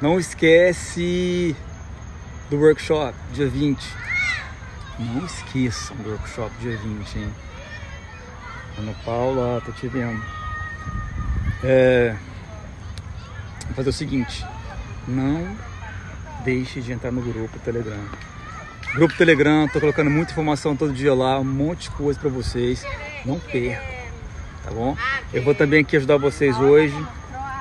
Não 0.00 0.20
esquece 0.20 1.56
do 2.50 2.58
workshop, 2.58 3.16
dia 3.32 3.48
20. 3.48 3.82
Não 4.98 5.24
esqueçam 5.24 5.96
do 5.96 6.10
workshop, 6.10 6.50
dia 6.60 6.76
20, 6.76 7.18
hein? 7.18 7.32
Ana 8.78 8.94
Paula, 9.06 9.62
tô 9.64 9.72
te 9.72 9.88
vendo. 9.88 10.22
É, 11.64 12.14
vou 13.66 13.74
fazer 13.74 13.88
o 13.88 13.92
seguinte, 13.92 14.44
não 15.08 15.56
deixe 16.44 16.82
de 16.82 16.92
entrar 16.92 17.10
no 17.10 17.22
grupo 17.22 17.58
Telegram. 17.60 18.04
Grupo 18.94 19.16
Telegram, 19.16 19.66
tô 19.66 19.80
colocando 19.80 20.10
muita 20.10 20.32
informação 20.32 20.76
todo 20.76 20.92
dia 20.92 21.14
lá, 21.14 21.40
um 21.40 21.44
monte 21.44 21.84
de 21.84 21.90
coisa 21.90 22.20
para 22.20 22.28
vocês. 22.28 22.84
Não 23.24 23.38
percam, 23.38 23.82
tá 24.62 24.70
bom? 24.70 24.94
Eu 25.32 25.42
vou 25.42 25.54
também 25.54 25.80
aqui 25.80 25.96
ajudar 25.96 26.18
vocês 26.18 26.54
hoje. 26.58 26.94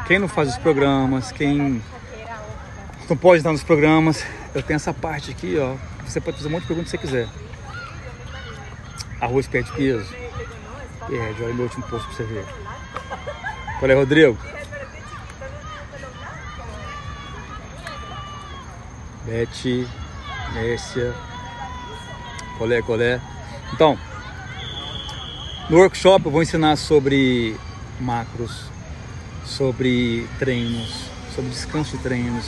Quem 0.06 0.20
não 0.20 0.28
faz 0.28 0.50
os 0.50 0.58
programas, 0.58 1.32
quem 1.32 1.82
não 3.10 3.18
pode 3.18 3.38
estar 3.38 3.52
nos 3.52 3.64
programas, 3.64 4.24
eu 4.54 4.64
tenho 4.64 4.76
essa 4.76 4.94
parte 4.94 5.32
aqui, 5.32 5.58
ó. 5.58 5.76
Você 6.08 6.20
pode 6.20 6.38
fazer 6.38 6.50
um 6.50 6.52
monte 6.52 6.62
de 6.62 6.68
perguntas 6.68 6.92
se 6.92 6.98
você 6.98 7.06
quiser. 7.06 7.28
Arroz 9.22 9.48
perde 9.48 9.72
peso? 9.74 10.14
Perde, 11.08 11.44
olha 11.44 11.54
meu 11.54 11.64
último 11.66 11.84
post 11.88 12.08
pra 12.08 12.16
você 12.16 12.24
ver. 12.24 12.46
Qual 13.80 13.92
é, 13.92 13.94
Rodrigo? 13.94 14.38
Beth, 19.26 19.88
Mércia, 20.54 21.14
colé, 22.58 22.82
colé. 22.82 23.20
Então, 23.74 23.98
no 25.70 25.78
workshop 25.78 26.26
eu 26.26 26.32
vou 26.32 26.44
ensinar 26.44 26.76
sobre 26.76 27.56
macros, 28.00 28.66
sobre 29.46 30.28
treinos, 30.38 31.10
sobre 31.34 31.50
descanso 31.50 31.98
de 31.98 32.04
treinos, 32.04 32.46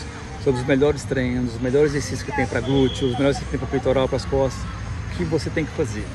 sobre 0.47 0.61
os 0.61 0.65
melhores 0.65 1.03
treinos, 1.03 1.55
os 1.55 1.61
melhores 1.61 1.91
exercícios 1.91 2.23
que 2.23 2.33
tem 2.33 2.47
para 2.47 2.61
glúteo, 2.61 3.09
os 3.09 3.17
melhores 3.17 3.37
que 3.37 3.43
tem 3.43 3.59
para 3.59 3.67
peitoral, 3.67 4.07
para 4.07 4.15
as 4.15 4.23
costas, 4.23 4.63
o 5.11 5.17
que 5.17 5.25
você 5.25 5.49
tem 5.49 5.65
que 5.65 5.71
fazer. 5.71 6.05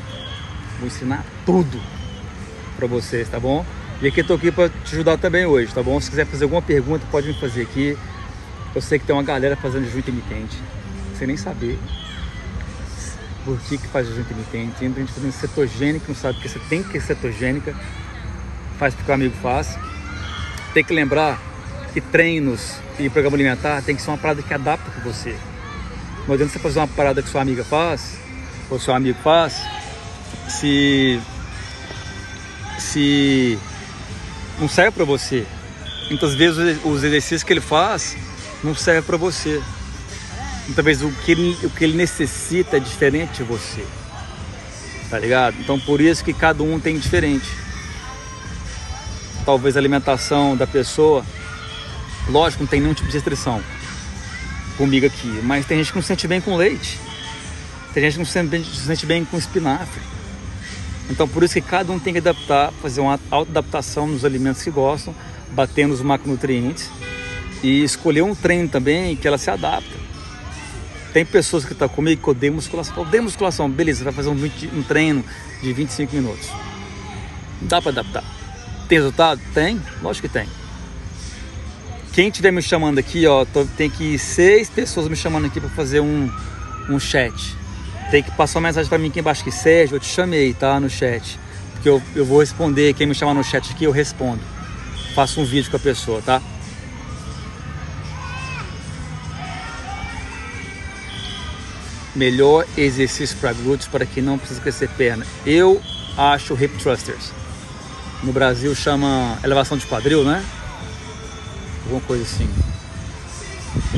Vou 0.78 0.86
ensinar 0.86 1.22
tudo 1.44 1.78
para 2.74 2.86
vocês, 2.86 3.28
tá 3.28 3.38
bom? 3.38 3.62
E 4.00 4.06
aqui 4.08 4.20
eu 4.20 4.26
tô 4.26 4.32
aqui 4.32 4.50
para 4.50 4.70
te 4.70 4.94
ajudar 4.94 5.18
também 5.18 5.44
hoje, 5.44 5.74
tá 5.74 5.82
bom? 5.82 6.00
Se 6.00 6.08
quiser 6.08 6.24
fazer 6.24 6.44
alguma 6.44 6.62
pergunta, 6.62 7.04
pode 7.10 7.28
me 7.28 7.34
fazer 7.34 7.60
aqui. 7.60 7.98
Eu 8.74 8.80
sei 8.80 8.98
que 8.98 9.04
tem 9.04 9.14
uma 9.14 9.22
galera 9.22 9.54
fazendo 9.54 9.84
jejum 9.84 9.98
intermitente, 9.98 10.56
sem 11.18 11.26
nem 11.26 11.36
saber 11.36 11.78
por 13.44 13.58
que, 13.60 13.76
que 13.76 13.86
faz 13.88 14.08
jejum 14.08 14.22
intermitente. 14.22 14.78
Tem 14.78 14.94
gente 14.94 15.12
fazendo 15.12 15.32
cetogênica, 15.32 16.06
não 16.08 16.14
sabe 16.14 16.40
que 16.40 16.48
você 16.48 16.58
tem 16.70 16.82
que 16.82 16.92
ser 16.92 17.08
cetogênica, 17.08 17.74
faz 18.78 18.94
porque 18.94 19.10
o 19.10 19.14
amigo 19.14 19.34
faz. 19.42 19.78
Tem 20.72 20.82
que 20.82 20.94
lembrar 20.94 21.38
que 21.92 22.00
treinos 22.00 22.76
e 22.98 23.08
programa 23.10 23.36
alimentar 23.36 23.82
tem 23.82 23.94
que 23.94 24.02
ser 24.02 24.10
uma 24.10 24.18
parada 24.18 24.42
que 24.42 24.52
adapta 24.52 24.90
com 24.90 25.00
você. 25.00 25.36
Não 26.26 26.34
adianta 26.34 26.52
você 26.52 26.58
fazer 26.58 26.78
uma 26.78 26.88
parada 26.88 27.22
que 27.22 27.28
sua 27.28 27.42
amiga 27.42 27.64
faz, 27.64 28.16
ou 28.70 28.78
seu 28.78 28.94
amigo 28.94 29.18
faz, 29.22 29.60
se, 30.48 31.20
se 32.78 33.58
não 34.58 34.68
serve 34.68 34.92
para 34.92 35.04
você. 35.04 35.46
Muitas 36.08 36.34
vezes 36.34 36.78
os 36.84 37.04
exercícios 37.04 37.42
que 37.42 37.52
ele 37.52 37.60
faz 37.60 38.16
não 38.62 38.74
servem 38.74 39.02
para 39.02 39.16
você. 39.16 39.62
Muitas 40.66 40.84
vezes 40.84 41.02
o 41.02 41.10
que, 41.10 41.32
ele, 41.32 41.58
o 41.64 41.70
que 41.70 41.84
ele 41.84 41.96
necessita 41.96 42.76
é 42.76 42.80
diferente 42.80 43.38
de 43.38 43.42
você. 43.42 43.84
Tá 45.10 45.18
ligado? 45.18 45.56
Então 45.60 45.78
por 45.78 46.00
isso 46.00 46.24
que 46.24 46.32
cada 46.32 46.62
um 46.62 46.78
tem 46.78 46.98
diferente. 46.98 47.48
Talvez 49.44 49.76
a 49.76 49.80
alimentação 49.80 50.56
da 50.56 50.66
pessoa 50.66 51.24
Lógico, 52.28 52.62
não 52.62 52.68
tem 52.68 52.80
nenhum 52.80 52.94
tipo 52.94 53.08
de 53.08 53.14
restrição 53.14 53.62
comigo 54.76 55.06
aqui, 55.06 55.40
mas 55.42 55.66
tem 55.66 55.78
gente 55.78 55.90
que 55.90 55.96
não 55.96 56.02
se 56.02 56.08
sente 56.08 56.26
bem 56.26 56.40
com 56.40 56.56
leite. 56.56 56.98
Tem 57.92 58.02
gente 58.02 58.14
que 58.14 58.18
não 58.20 58.24
se 58.24 58.32
sente 58.32 58.48
bem, 58.48 58.64
se 58.64 58.86
sente 58.86 59.06
bem 59.06 59.24
com 59.24 59.36
espinafre. 59.36 60.00
Então 61.10 61.28
por 61.28 61.42
isso 61.42 61.54
que 61.54 61.60
cada 61.60 61.92
um 61.92 61.98
tem 61.98 62.12
que 62.12 62.20
adaptar, 62.20 62.72
fazer 62.80 63.00
uma 63.00 63.18
auto-adaptação 63.30 64.06
nos 64.06 64.24
alimentos 64.24 64.62
que 64.62 64.70
gostam, 64.70 65.14
batendo 65.50 65.92
os 65.92 66.00
macronutrientes 66.00 66.88
e 67.62 67.82
escolher 67.82 68.22
um 68.22 68.34
treino 68.34 68.68
também 68.68 69.14
que 69.16 69.26
ela 69.26 69.38
se 69.38 69.50
adapta. 69.50 70.02
Tem 71.12 71.26
pessoas 71.26 71.64
que 71.64 71.72
estão 71.72 71.88
tá 71.88 71.94
comigo 71.94 72.22
que 72.22 72.30
odeiam 72.30 72.54
musculação. 72.54 73.02
Odeio 73.02 73.24
musculação, 73.24 73.68
beleza, 73.68 74.02
vai 74.02 74.12
fazer 74.12 74.30
um, 74.30 74.50
um 74.72 74.82
treino 74.82 75.22
de 75.62 75.72
25 75.72 76.14
minutos. 76.14 76.48
Dá 77.60 77.82
para 77.82 77.90
adaptar. 77.90 78.24
Tem 78.88 78.98
resultado? 78.98 79.40
Tem, 79.52 79.80
lógico 80.02 80.26
que 80.26 80.32
tem. 80.32 80.61
Quem 82.12 82.28
estiver 82.28 82.50
me 82.50 82.60
chamando 82.60 82.98
aqui, 82.98 83.26
ó, 83.26 83.46
tô, 83.46 83.64
tem 83.64 83.88
que 83.88 84.18
seis 84.18 84.68
pessoas 84.68 85.08
me 85.08 85.16
chamando 85.16 85.46
aqui 85.46 85.58
para 85.58 85.70
fazer 85.70 86.00
um, 86.00 86.30
um 86.90 87.00
chat. 87.00 87.56
Tem 88.10 88.22
que 88.22 88.30
passar 88.32 88.58
uma 88.58 88.68
mensagem 88.68 88.86
para 88.86 88.98
mim 88.98 89.08
aqui 89.08 89.20
embaixo 89.20 89.42
que 89.42 89.50
Sérgio, 89.50 89.96
eu 89.96 90.00
te 90.00 90.08
chamei, 90.08 90.52
tá, 90.52 90.78
no 90.78 90.90
chat. 90.90 91.40
Porque 91.72 91.88
eu, 91.88 92.02
eu 92.14 92.26
vou 92.26 92.40
responder, 92.40 92.92
quem 92.92 93.06
me 93.06 93.14
chamar 93.14 93.32
no 93.32 93.42
chat 93.42 93.72
aqui, 93.72 93.84
eu 93.84 93.90
respondo. 93.90 94.42
Faço 95.14 95.40
um 95.40 95.44
vídeo 95.46 95.70
com 95.70 95.78
a 95.78 95.80
pessoa, 95.80 96.20
tá? 96.20 96.42
Melhor 102.14 102.66
exercício 102.76 103.38
para 103.38 103.54
glúteos 103.54 103.88
para 103.88 104.04
quem 104.04 104.22
não 104.22 104.36
precisa 104.36 104.60
crescer 104.60 104.90
perna. 104.90 105.26
Eu 105.46 105.80
acho 106.18 106.52
hip 106.62 106.76
thrusters. 106.76 107.32
No 108.22 108.34
Brasil 108.34 108.74
chama 108.74 109.38
elevação 109.42 109.78
de 109.78 109.86
quadril, 109.86 110.22
né? 110.24 110.44
Alguma 111.84 112.00
coisa 112.02 112.22
assim. 112.22 112.48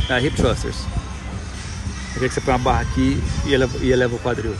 É, 0.09 0.21
hip 0.21 0.37
thrusters. 0.37 0.77
Eu 0.78 2.12
queria 2.15 2.28
que 2.28 2.34
você 2.34 2.41
põe 2.41 2.55
uma 2.55 2.61
barra 2.61 2.83
aqui 2.83 3.22
e 3.47 3.55
eleva, 3.55 3.78
e 3.78 3.91
eleva 3.91 4.15
o 4.15 4.19
quadril. 4.19 4.55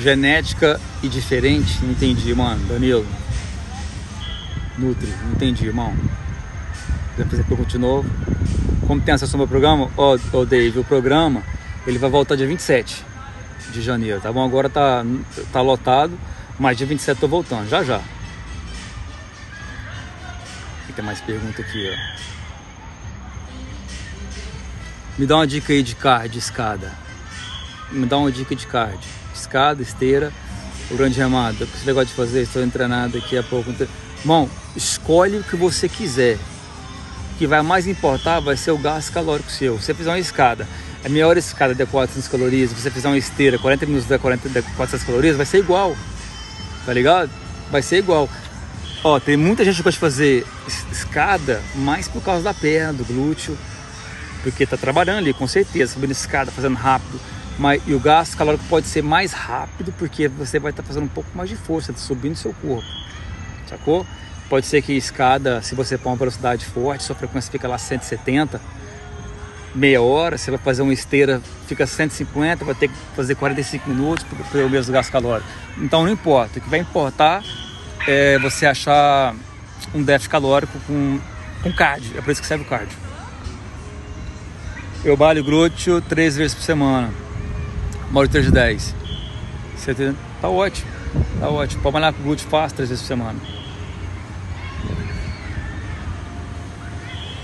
Genética 0.00 0.80
e 1.02 1.08
diferente? 1.08 1.78
Não 1.82 1.92
entendi, 1.92 2.34
mano. 2.34 2.66
Danilo. 2.66 3.06
Nutri, 4.78 5.12
não 5.24 5.32
entendi, 5.32 5.66
irmão. 5.66 5.94
Quiser 7.14 7.28
fazer 7.28 7.44
pergunta 7.44 7.68
de 7.70 7.78
novo. 7.78 8.08
Como 8.86 9.00
tem 9.00 9.14
acesso 9.14 9.36
ao 9.36 9.38
meu 9.38 9.48
programa? 9.48 9.90
Ó, 9.96 10.16
oh, 10.16 10.38
oh, 10.38 10.44
Dave, 10.44 10.78
o 10.78 10.84
programa 10.84 11.42
ele 11.86 11.98
vai 11.98 12.10
voltar 12.10 12.34
dia 12.34 12.46
27 12.46 13.09
de 13.70 13.82
janeiro, 13.82 14.20
tá 14.20 14.32
bom? 14.32 14.44
Agora 14.44 14.68
tá, 14.68 15.04
tá 15.52 15.60
lotado, 15.60 16.18
mas 16.58 16.76
dia 16.76 16.86
27 16.86 17.16
eu 17.16 17.20
tô 17.20 17.28
voltando, 17.28 17.68
já 17.68 17.82
já. 17.82 18.00
Tem 20.94 21.04
mais 21.04 21.20
pergunta 21.20 21.62
aqui, 21.62 21.90
ó. 21.90 22.20
Me 25.18 25.26
dá 25.26 25.36
uma 25.36 25.46
dica 25.46 25.72
aí 25.72 25.82
de 25.82 25.94
card, 25.94 26.36
escada. 26.36 26.92
Me 27.90 28.06
dá 28.06 28.18
uma 28.18 28.30
dica 28.30 28.54
de 28.54 28.66
card. 28.66 28.98
Escada, 29.34 29.82
esteira, 29.82 30.32
o 30.90 30.96
grande 30.96 31.18
remado. 31.18 31.64
O 31.64 31.66
que 31.66 31.78
você 31.78 31.86
negócio 31.86 32.08
de 32.08 32.14
fazer? 32.14 32.42
Estou 32.42 32.66
treinado 32.68 33.18
daqui 33.18 33.36
a 33.38 33.42
pouco. 33.42 33.70
Irmão, 34.20 34.50
escolhe 34.76 35.38
o 35.38 35.44
que 35.44 35.56
você 35.56 35.88
quiser. 35.88 36.36
O 37.34 37.38
que 37.38 37.46
vai 37.46 37.62
mais 37.62 37.86
importar 37.86 38.40
vai 38.40 38.56
ser 38.56 38.70
o 38.72 38.78
gasto 38.78 39.12
calórico 39.12 39.50
seu. 39.50 39.78
Se 39.78 39.86
você 39.86 39.94
fizer 39.94 40.10
uma 40.10 40.18
escada 40.18 40.68
a 41.04 41.08
minha 41.08 41.26
hora 41.26 41.38
escada 41.38 41.74
de 41.74 41.86
400 41.86 42.28
calorias, 42.28 42.70
se 42.70 42.76
você 42.76 42.90
fizer 42.90 43.08
uma 43.08 43.16
esteira 43.16 43.58
40 43.58 43.86
minutos 43.86 44.06
de 44.06 44.18
40 44.18 44.48
de 44.48 44.62
400 44.62 45.06
calorias, 45.06 45.36
vai 45.36 45.46
ser 45.46 45.58
igual. 45.58 45.96
Tá 46.84 46.92
ligado? 46.92 47.30
Vai 47.70 47.82
ser 47.82 47.98
igual. 47.98 48.28
Ó, 49.02 49.18
tem 49.18 49.36
muita 49.36 49.64
gente 49.64 49.76
que 49.76 49.82
gosta 49.82 49.96
de 49.96 50.00
fazer 50.00 50.46
escada 50.92 51.62
mais 51.74 52.06
por 52.06 52.22
causa 52.22 52.42
da 52.42 52.52
perna, 52.52 52.92
do 52.92 53.04
glúteo, 53.04 53.56
porque 54.42 54.66
tá 54.66 54.76
trabalhando 54.76 55.18
ali, 55.18 55.32
com 55.32 55.46
certeza, 55.46 55.94
subindo 55.94 56.10
escada, 56.10 56.50
fazendo 56.50 56.74
rápido. 56.74 57.18
Mas, 57.58 57.82
e 57.86 57.94
o 57.94 58.00
gasto 58.00 58.36
calórico 58.36 58.64
pode 58.68 58.86
ser 58.86 59.02
mais 59.02 59.32
rápido 59.32 59.92
porque 59.98 60.28
você 60.28 60.58
vai 60.58 60.70
estar 60.70 60.82
tá 60.82 60.86
fazendo 60.86 61.04
um 61.04 61.08
pouco 61.08 61.30
mais 61.34 61.48
de 61.48 61.56
força, 61.56 61.92
tá 61.92 61.98
subindo 61.98 62.36
seu 62.36 62.54
corpo. 62.54 62.86
Sacou? 63.68 64.06
Pode 64.50 64.66
ser 64.66 64.82
que 64.82 64.92
escada, 64.92 65.62
se 65.62 65.74
você 65.74 65.96
pôr 65.96 66.10
uma 66.10 66.16
velocidade 66.16 66.66
forte, 66.66 67.04
sua 67.04 67.14
frequência 67.16 67.52
fica 67.52 67.68
lá 67.68 67.78
170, 67.78 68.60
meia 69.74 70.02
hora, 70.02 70.36
você 70.36 70.50
vai 70.50 70.58
fazer 70.58 70.82
uma 70.82 70.92
esteira, 70.92 71.40
fica 71.66 71.86
150, 71.86 72.64
vai 72.64 72.74
ter 72.74 72.88
que 72.88 72.94
fazer 73.14 73.34
45 73.34 73.88
minutos 73.88 74.24
para 74.50 74.66
o 74.66 74.70
mesmo 74.70 74.92
gasto 74.92 75.10
calórico. 75.10 75.48
Então 75.78 76.02
não 76.02 76.10
importa, 76.10 76.58
o 76.58 76.62
que 76.62 76.68
vai 76.68 76.80
importar 76.80 77.42
é 78.06 78.38
você 78.38 78.66
achar 78.66 79.34
um 79.94 80.02
déficit 80.02 80.30
calórico 80.30 80.78
com, 80.86 81.20
com 81.62 81.72
cardio, 81.72 82.18
é 82.18 82.20
por 82.20 82.30
isso 82.30 82.40
que 82.40 82.46
serve 82.46 82.64
o 82.64 82.66
cardio. 82.66 82.96
Eu 85.04 85.16
balho 85.16 85.42
glúteo 85.42 86.00
três 86.00 86.36
vezes 86.36 86.54
por 86.54 86.62
semana, 86.62 87.10
moro 88.10 88.28
3 88.28 88.46
de 88.46 88.52
10. 88.52 88.94
Você 89.76 90.14
tá 90.42 90.48
ótimo, 90.48 90.90
tá 91.40 91.48
ótimo. 91.48 91.82
Pode 91.82 91.94
malhar 91.94 92.12
com 92.12 92.22
glúteo 92.22 92.46
fácil 92.48 92.76
três 92.76 92.90
vezes 92.90 93.02
por 93.02 93.08
semana. 93.08 93.59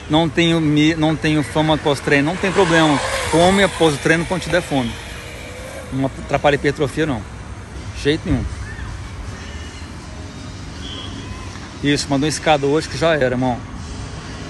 Não 0.08 0.28
tenho, 0.28 0.60
não 0.96 1.16
tenho 1.16 1.42
fama 1.42 1.74
após 1.74 2.00
treino, 2.00 2.28
não 2.28 2.36
tem 2.36 2.52
problema. 2.52 2.98
Come 3.30 3.62
após 3.62 3.94
o 3.94 3.98
treino 3.98 4.24
quando 4.24 4.42
te 4.42 4.48
der 4.48 4.62
fome. 4.62 4.90
Não 5.92 6.06
atrapalha 6.06 6.54
a 6.54 6.56
hipertrofia 6.56 7.06
não. 7.06 7.22
Jeito 8.02 8.22
nenhum. 8.24 8.44
Isso, 11.82 12.08
mandou 12.08 12.28
escada 12.28 12.66
hoje 12.66 12.88
que 12.88 12.96
já 12.96 13.14
era, 13.14 13.34
irmão. 13.34 13.58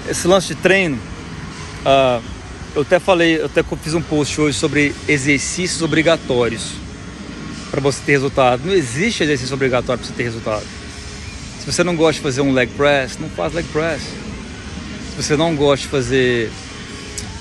Esse 0.09 0.27
lance 0.27 0.47
de 0.47 0.55
treino, 0.55 0.97
uh, 1.85 2.23
eu 2.75 2.83
até 2.83 2.99
falei, 2.99 3.41
eu 3.41 3.47
até 3.47 3.63
fiz 3.63 3.93
um 3.93 4.01
post 4.01 4.39
hoje 4.39 4.57
sobre 4.57 4.95
exercícios 5.07 5.81
obrigatórios 5.81 6.73
para 7.69 7.81
você 7.81 7.99
ter 8.05 8.13
resultado. 8.13 8.61
Não 8.65 8.73
existe 8.73 9.23
exercício 9.23 9.53
obrigatório 9.53 9.99
para 9.99 10.07
você 10.07 10.13
ter 10.13 10.23
resultado. 10.23 10.65
Se 11.59 11.65
você 11.65 11.83
não 11.83 11.95
gosta 11.95 12.13
de 12.13 12.21
fazer 12.21 12.41
um 12.41 12.53
leg 12.53 12.71
press, 12.77 13.17
não 13.19 13.29
faz 13.29 13.53
leg 13.53 13.67
press. 13.73 14.01
Se 15.17 15.23
você 15.23 15.35
não 15.35 15.55
gosta 15.55 15.83
de 15.83 15.89
fazer 15.89 16.51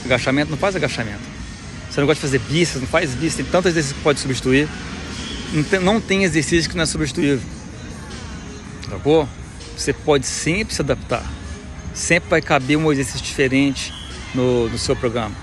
agachamento, 0.07 0.51
não 0.51 0.57
faz 0.57 0.75
agachamento. 0.75 1.21
Você 1.91 2.01
não 2.01 2.07
gosta 2.07 2.27
de 2.27 2.33
fazer 2.33 2.39
bíceps, 2.51 2.81
não 2.81 2.89
faz 2.89 3.11
bíceps. 3.11 3.37
Tem 3.37 3.45
tantos 3.45 3.71
exercícios 3.71 3.99
que 3.99 4.03
pode 4.03 4.19
substituir. 4.19 4.67
Não 5.53 5.63
tem, 5.63 5.81
não 5.81 6.01
tem 6.01 6.25
exercício 6.25 6.71
que 6.71 6.75
não 6.77 6.85
é 6.85 6.87
substituível. 6.87 7.47
Tá 8.89 8.97
bom? 8.97 9.29
Você 9.77 9.93
pode 9.93 10.25
sempre 10.25 10.75
se 10.75 10.81
adaptar. 10.81 11.23
Sempre 11.93 12.31
vai 12.31 12.41
caber 12.41 12.79
um 12.79 12.91
exercício 12.91 13.21
diferente 13.21 13.93
no, 14.35 14.71
no 14.71 14.79
seu 14.79 14.97
programa. 14.97 15.35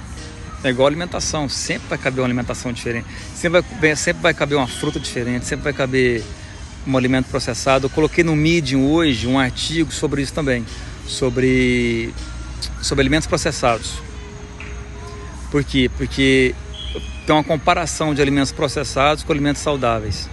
É 0.64 0.70
igual 0.70 0.88
alimentação, 0.88 1.48
sempre 1.48 1.88
vai 1.88 2.00
caber 2.00 2.22
uma 2.22 2.26
alimentação 2.26 2.74
diferente, 2.74 3.06
sempre 3.36 3.62
vai, 3.62 3.96
sempre 3.96 4.24
vai 4.24 4.34
caber 4.34 4.58
uma 4.58 4.66
fruta 4.68 5.00
diferente, 5.00 5.46
sempre 5.46 5.66
vai 5.66 5.74
caber 5.74 6.24
um 6.88 6.98
alimento 6.98 7.28
processado. 7.28 7.86
Eu 7.86 7.90
coloquei 7.92 8.24
no 8.24 8.36
Medium 8.36 8.90
hoje 8.90 9.28
um 9.28 9.38
artigo 9.38 9.92
sobre 9.92 10.22
isso 10.22 10.34
também, 10.34 10.66
sobre, 11.08 12.14
sobre 12.82 13.02
alimentos 13.02 13.28
processados. 13.28 13.94
Por 15.52 15.64
quê? 15.64 15.90
Porque 15.98 16.56
tem 17.26 17.36
uma 17.36 17.44
comparação 17.44 18.14
de 18.14 18.22
alimentos 18.22 18.52
processados 18.52 19.24
com 19.24 19.32
alimentos 19.32 19.62
saudáveis. 19.62 20.30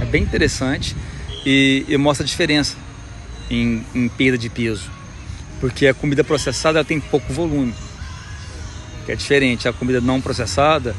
É 0.00 0.04
bem 0.04 0.22
interessante 0.22 0.96
e, 1.44 1.84
e 1.88 1.96
mostra 1.96 2.24
a 2.24 2.26
diferença 2.26 2.76
em, 3.50 3.84
em 3.94 4.08
perda 4.08 4.38
de 4.38 4.48
peso. 4.48 4.90
Porque 5.60 5.86
a 5.86 5.94
comida 5.94 6.24
processada 6.24 6.78
ela 6.78 6.84
tem 6.84 7.00
pouco 7.00 7.32
volume 7.32 7.74
que 9.10 9.12
é 9.12 9.16
diferente. 9.16 9.68
A 9.68 9.72
comida 9.72 10.00
não 10.00 10.20
processada, 10.20 10.94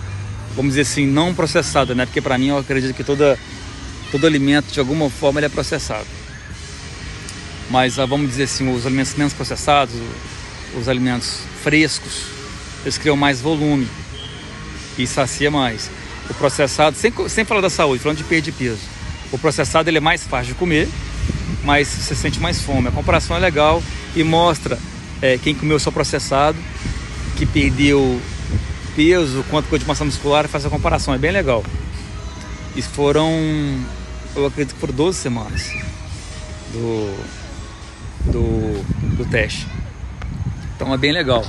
vamos 0.56 0.72
dizer 0.72 0.82
assim, 0.82 1.06
não 1.06 1.34
processada, 1.34 1.96
né? 1.96 2.06
Porque 2.06 2.22
para 2.22 2.38
mim 2.38 2.48
eu 2.48 2.58
acredito 2.58 2.94
que 2.94 3.04
toda, 3.04 3.40
todo 4.12 4.28
alimento 4.28 4.72
de 4.72 4.80
alguma 4.80 5.10
forma 5.10 5.40
ele 5.40 5.46
é 5.46 5.50
processado. 5.50 6.08
Mas 7.72 7.98
ah, 7.98 8.06
vamos 8.06 8.30
dizer 8.30 8.44
assim, 8.44 8.70
os 8.70 8.86
alimentos 8.86 9.16
menos 9.16 9.32
processados, 9.32 9.96
os 10.78 10.90
alimentos 10.90 11.40
frescos, 11.64 12.26
eles 12.84 12.98
criam 12.98 13.16
mais 13.16 13.40
volume 13.40 13.88
e 14.98 15.08
sacia 15.08 15.50
mais. 15.50 15.90
O 16.30 16.34
processado, 16.34 16.98
sem, 16.98 17.14
sem 17.30 17.46
falar 17.46 17.62
da 17.62 17.70
saúde, 17.70 18.04
falando 18.04 18.18
de 18.18 18.26
perda 18.26 18.44
de 18.44 18.52
peso, 18.52 18.82
o 19.32 19.38
processado 19.38 19.90
ele 19.90 19.98
é 20.00 20.02
mais 20.02 20.24
fácil 20.24 20.48
de 20.48 20.56
comer, 20.56 20.90
mas 21.64 21.88
você 21.88 22.14
sente 22.14 22.42
mais 22.42 22.62
fome. 22.62 22.90
A 22.90 22.92
comparação 22.92 23.38
é 23.38 23.40
legal 23.40 23.82
e 24.18 24.22
mostra 24.22 24.78
é, 25.22 25.38
quem 25.38 25.56
comeu 25.56 25.80
só 25.80 25.92
processado 25.92 26.58
que 27.38 27.46
perdeu 27.46 28.22
peso, 28.98 29.46
quanto 29.50 29.66
ficou 29.66 29.80
de 29.80 29.86
massa 29.86 30.04
muscular, 30.04 30.46
faz 30.50 30.66
a 30.66 30.70
comparação, 30.70 31.14
é 31.14 31.18
bem 31.18 31.32
legal. 31.32 31.64
E 32.76 32.82
foram, 32.82 33.32
eu 34.36 34.46
acredito 34.46 34.74
que 34.74 34.80
foram 34.82 34.94
12 34.94 35.18
semanas 35.18 35.72
do, 36.74 37.41
do, 38.26 39.18
do 39.18 39.26
teste. 39.30 39.68
Então 40.76 40.94
é 40.94 40.98
bem 40.98 41.12
legal. 41.12 41.44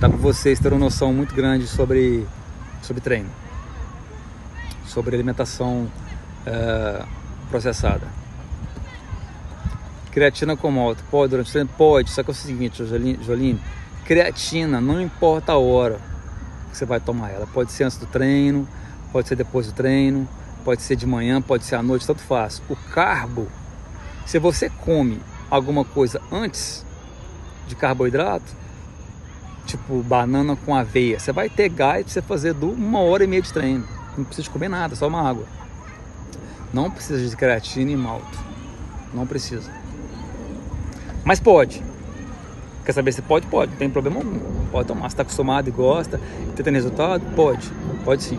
Dá 0.00 0.08
para 0.08 0.18
vocês 0.18 0.58
terem 0.58 0.76
uma 0.76 0.84
noção 0.84 1.12
muito 1.12 1.34
grande 1.34 1.66
sobre, 1.66 2.26
sobre 2.82 3.00
treino, 3.00 3.30
sobre 4.86 5.14
alimentação 5.14 5.90
é, 6.44 7.02
processada. 7.48 8.06
Creatina 10.10 10.56
com 10.56 10.80
alta, 10.80 11.02
pode 11.10 11.30
durante 11.30 11.48
o 11.48 11.52
treino? 11.52 11.70
Pode, 11.76 12.10
só 12.10 12.22
que 12.22 12.30
é 12.30 12.32
o 12.32 12.34
seguinte, 12.34 12.84
Joline, 12.84 13.60
Creatina, 14.04 14.80
não 14.80 15.00
importa 15.00 15.52
a 15.52 15.58
hora 15.58 15.98
que 16.70 16.76
você 16.76 16.84
vai 16.86 17.00
tomar 17.00 17.30
ela. 17.30 17.46
Pode 17.46 17.70
ser 17.72 17.84
antes 17.84 17.98
do 17.98 18.06
treino, 18.06 18.66
pode 19.12 19.28
ser 19.28 19.36
depois 19.36 19.66
do 19.66 19.72
treino, 19.72 20.28
pode 20.64 20.82
ser 20.82 20.96
de 20.96 21.06
manhã, 21.06 21.40
pode 21.42 21.64
ser 21.64 21.76
à 21.76 21.82
noite, 21.82 22.06
tanto 22.06 22.22
faz. 22.22 22.62
O 22.68 22.76
carbo, 22.76 23.46
se 24.24 24.38
você 24.38 24.70
come 24.70 25.20
alguma 25.50 25.84
coisa 25.84 26.20
antes 26.30 26.84
de 27.66 27.74
carboidrato, 27.74 28.54
tipo 29.66 30.02
banana 30.02 30.56
com 30.56 30.74
aveia, 30.74 31.18
você 31.18 31.32
vai 31.32 31.48
ter 31.48 31.68
gás 31.68 32.04
para 32.04 32.12
você 32.12 32.22
fazer 32.22 32.56
uma 32.62 33.00
hora 33.00 33.24
e 33.24 33.26
meia 33.26 33.42
de 33.42 33.52
treino. 33.52 33.86
Não 34.16 34.24
precisa 34.24 34.48
comer 34.48 34.68
nada, 34.68 34.94
só 34.94 35.08
uma 35.08 35.28
água. 35.28 35.44
Não 36.72 36.90
precisa 36.90 37.28
de 37.28 37.36
creatina 37.36 37.90
e 37.90 37.96
malto. 37.96 38.38
Não 39.12 39.26
precisa. 39.26 39.70
Mas 41.24 41.40
pode. 41.40 41.82
Quer 42.84 42.92
saber 42.92 43.12
se 43.12 43.20
pode? 43.20 43.46
Pode, 43.46 43.72
não 43.72 43.78
tem 43.78 43.90
problema 43.90 44.18
algum. 44.18 44.38
Pode 44.70 44.88
tomar. 44.88 45.08
Se 45.08 45.14
está 45.14 45.22
acostumado 45.22 45.68
e 45.68 45.70
gosta, 45.70 46.20
está 46.50 46.62
tendo 46.62 46.74
resultado? 46.74 47.22
Pode, 47.34 47.70
pode 48.04 48.22
sim. 48.22 48.38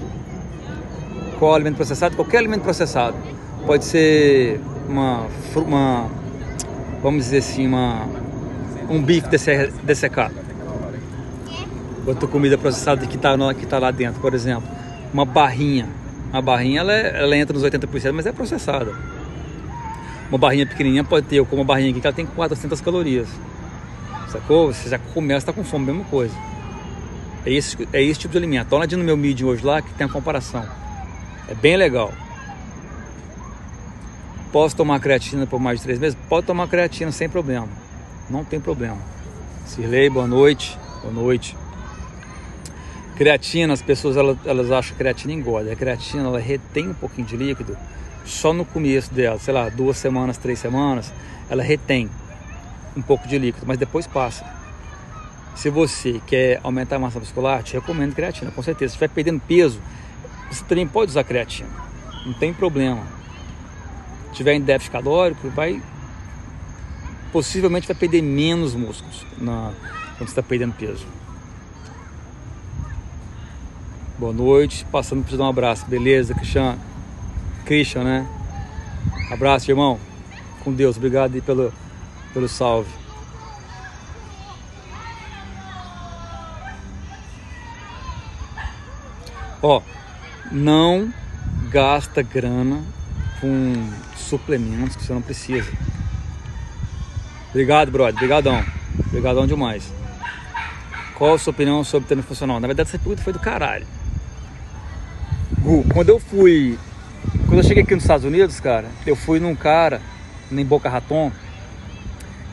Qual 1.38 1.54
alimento 1.54 1.76
processado? 1.76 2.16
Qualquer 2.16 2.38
alimento 2.38 2.64
processado. 2.64 3.18
Pode 3.66 3.86
ser 3.86 4.62
uma, 4.88 5.28
uma 5.56 6.10
vamos 7.02 7.26
dizer 7.26 7.38
assim, 7.38 7.68
uma, 7.68 8.08
um 8.90 9.02
bife 9.02 9.28
dessecado. 9.84 10.34
Outra 12.06 12.28
comida 12.28 12.58
processada 12.58 13.06
que 13.06 13.16
está 13.16 13.36
que 13.54 13.66
tá 13.66 13.80
lá 13.80 13.92
dentro, 13.92 14.22
por 14.22 14.34
exemplo. 14.34 14.68
Uma 15.14 15.26
barrinha. 15.26 15.88
Uma 16.32 16.42
barrinha 16.42 16.80
ela, 16.82 16.94
é, 16.94 17.22
ela 17.22 17.36
entra 17.36 17.54
nos 17.54 17.64
80%, 17.64 18.12
mas 18.14 18.26
é 18.26 18.32
processada. 18.32 18.94
Uma 20.30 20.38
barrinha 20.38 20.66
pequenininha 20.66 21.04
pode 21.04 21.26
ter, 21.26 21.44
como 21.46 21.62
uma 21.62 21.66
barrinha 21.68 21.92
aqui 21.92 22.02
que 22.02 22.08
ela 22.08 22.16
tem 22.16 22.26
400 22.26 22.80
calorias. 22.82 23.28
Sacou? 24.30 24.74
Você 24.74 24.90
já 24.90 25.00
começa 25.00 25.38
a 25.38 25.40
estar 25.40 25.54
tá 25.54 25.58
com 25.58 25.64
fome, 25.64 25.86
mesma 25.86 26.04
coisa. 26.06 26.36
É 27.46 27.52
esse, 27.52 27.78
é 27.94 28.04
esse 28.04 28.20
tipo 28.20 28.34
de 28.34 28.38
alimento. 28.38 28.76
Uma 28.76 28.86
no 28.86 29.04
meu 29.04 29.16
medium 29.16 29.50
hoje 29.50 29.66
lá 29.66 29.82
que 29.82 29.94
tem 29.94 30.06
a 30.06 30.10
comparação. 30.10 30.66
É 31.48 31.56
bem 31.56 31.78
legal. 31.78 32.12
Posso 34.52 34.76
tomar 34.76 35.00
creatina 35.00 35.46
por 35.46 35.60
mais 35.60 35.80
de 35.80 35.84
três 35.84 36.00
meses? 36.00 36.18
Pode 36.30 36.48
tomar 36.48 36.68
creatina 36.68 37.12
sem 37.12 37.28
problema. 37.28 37.68
Não 38.30 38.44
tem 38.44 38.60
problema. 38.60 38.98
Sirley, 39.66 40.10
boa 40.10 40.28
noite. 40.28 40.78
Boa 41.02 41.14
noite. 41.14 41.58
Creatina, 43.16 43.74
as 43.74 43.82
pessoas 43.82 44.16
elas, 44.16 44.38
elas 44.46 44.72
acham 44.72 44.92
que 44.92 44.98
creatina 44.98 45.34
engorda. 45.34 45.72
A 45.72 45.76
creatina 45.76 46.24
ela 46.24 46.40
retém 46.40 46.90
um 46.90 46.94
pouquinho 46.94 47.28
de 47.28 47.36
líquido 47.36 47.78
só 48.28 48.54
no 48.54 48.66
começo 48.66 49.14
dela, 49.14 49.40
sei 49.40 49.54
lá, 49.54 49.70
duas 49.70 49.98
semanas, 49.98 50.38
três 50.38 50.60
semanas, 50.60 51.14
ela 51.50 51.64
retém 51.64 52.10
um 52.96 53.02
pouco 53.02 53.28
de 53.28 53.38
líquido, 53.38 53.66
mas 53.66 53.78
depois 53.78 54.06
passa. 54.06 54.46
Se 55.56 55.70
você 55.70 56.22
quer 56.28 56.60
aumentar 56.62 56.98
a 56.98 57.00
massa 57.00 57.20
muscular, 57.20 57.64
te 57.64 57.74
recomendo 57.74 58.14
creatina, 58.14 58.52
com 58.52 58.62
certeza. 58.62 58.90
Se 58.90 58.96
estiver 58.96 59.10
perdendo 59.10 59.40
peso, 59.40 59.82
você 60.52 60.64
também 60.66 60.86
pode 60.86 61.12
usar 61.12 61.24
creatina, 61.24 61.70
não 62.26 62.34
tem 62.34 62.54
problema. 62.54 63.17
Tiver 64.38 64.54
em 64.54 64.62
déficit 64.62 64.92
calórico, 64.92 65.50
vai 65.50 65.82
possivelmente 67.32 67.88
vai 67.88 67.96
perder 67.96 68.22
menos 68.22 68.76
músculos 68.76 69.26
na, 69.40 69.74
quando 70.16 70.30
está 70.30 70.44
perdendo 70.44 70.76
peso. 70.76 71.08
Boa 74.20 74.32
noite, 74.32 74.86
passando 74.92 75.24
para 75.24 75.32
te 75.32 75.38
dar 75.38 75.46
um 75.46 75.50
abraço, 75.50 75.88
beleza, 75.88 76.36
Christian? 76.36 76.78
Christian, 77.66 78.04
né? 78.04 78.28
Abraço, 79.32 79.72
irmão. 79.72 80.00
Com 80.64 80.72
Deus, 80.72 80.98
obrigado 80.98 81.34
aí 81.34 81.42
pelo 81.42 81.74
pelo 82.32 82.48
salve. 82.48 82.92
Ó, 89.64 89.82
não 90.52 91.12
gasta 91.72 92.22
grana 92.22 92.84
com 93.40 93.74
suplementos 94.16 94.96
que 94.96 95.04
você 95.04 95.14
não 95.14 95.22
precisa. 95.22 95.72
Obrigado, 97.50 97.92
brother. 97.92 98.16
Obrigadão. 98.16 98.64
Obrigadão 99.08 99.48
demais. 99.48 99.92
Qual 101.16 101.34
a 101.34 101.40
sua 101.40 101.52
opinião 101.52 101.84
sobre 101.84 102.08
treino 102.08 102.24
funcional? 102.24 102.60
Na 102.60 102.68
verdade, 102.68 102.90
essa 102.90 103.00
pergunta 103.00 103.24
foi 103.24 103.34
do 103.34 103.40
caralho. 103.40 103.88
Gu, 105.60 105.86
quando 105.94 106.10
eu 106.10 106.20
fui. 106.20 106.78
Quando 107.48 107.60
eu 107.60 107.64
cheguei 107.64 107.84
aqui 107.84 107.96
nos 107.96 108.04
Estados 108.04 108.26
Unidos, 108.26 108.60
cara, 108.60 108.88
eu 109.06 109.16
fui 109.16 109.40
num 109.40 109.56
cara, 109.56 110.02
em 110.52 110.66
Boca 110.66 110.90
Raton, 110.90 111.32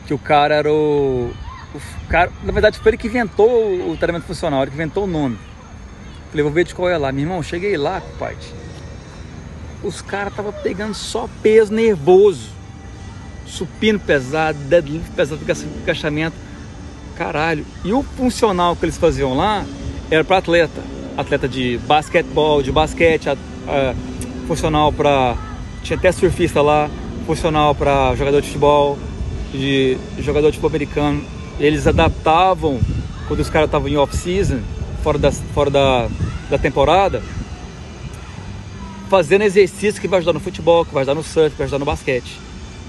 que 0.07 0.13
o 0.13 0.17
cara 0.17 0.55
era 0.55 0.71
o, 0.71 1.31
o 1.73 2.07
cara, 2.07 2.31
na 2.43 2.51
verdade 2.51 2.79
foi 2.79 2.91
ele 2.91 2.97
que 2.97 3.07
inventou 3.07 3.91
o 3.91 3.97
treinamento 3.97 4.25
funcional, 4.25 4.61
ele 4.61 4.71
que 4.71 4.77
inventou 4.77 5.03
o 5.03 5.07
nome. 5.07 5.37
Falei, 6.29 6.43
vou 6.43 6.51
ver 6.51 6.65
de 6.65 6.73
qual 6.73 6.89
é 6.89 6.97
lá. 6.97 7.11
Meu 7.11 7.23
irmão, 7.23 7.43
cheguei 7.43 7.77
lá, 7.77 8.01
pai. 8.17 8.35
Os 9.85 10.01
caras 10.01 10.33
estavam 10.33 10.51
pegando 10.51 10.93
só 10.93 11.29
peso 11.41 11.73
nervoso. 11.73 12.49
Supino 13.45 13.99
pesado, 13.99 14.57
deadlift 14.59 15.11
pesado, 15.11 15.39
agachamento. 15.83 16.35
Caralho. 17.15 17.65
E 17.83 17.93
o 17.93 18.01
funcional 18.01 18.75
que 18.75 18.85
eles 18.85 18.97
faziam 18.97 19.37
lá 19.37 19.63
era 20.09 20.23
para 20.23 20.37
atleta. 20.37 20.81
Atleta 21.15 21.47
de 21.47 21.77
basquetebol, 21.85 22.61
de 22.61 22.71
basquete, 22.71 23.29
a, 23.29 23.33
a, 23.33 23.95
funcional 24.47 24.91
para. 24.91 25.37
Tinha 25.83 25.97
até 25.97 26.11
surfista 26.11 26.61
lá, 26.63 26.89
funcional 27.25 27.75
para 27.75 28.15
jogador 28.15 28.41
de 28.41 28.47
futebol, 28.47 28.97
de 29.51 29.97
jogador 30.19 30.51
de 30.51 30.57
futebol 30.57 30.69
americano, 30.69 31.23
eles 31.59 31.87
adaptavam 31.87 32.79
quando 33.27 33.39
os 33.39 33.49
caras 33.49 33.67
estavam 33.67 33.87
em 33.87 33.97
off-season, 33.97 34.59
fora, 35.03 35.17
da, 35.17 35.31
fora 35.31 35.69
da, 35.69 36.07
da 36.49 36.57
temporada, 36.57 37.21
fazendo 39.15 39.43
exercício 39.43 40.01
que 40.01 40.09
vai 40.09 40.17
ajudar 40.19 40.33
no 40.33 40.41
futebol, 40.41 40.83
que 40.83 40.93
vai 40.93 40.99
ajudar 40.99 41.15
no 41.15 41.23
surf, 41.23 41.51
que 41.51 41.57
vai 41.57 41.63
ajudar 41.65 41.79
no 41.79 41.85
basquete. 41.85 42.37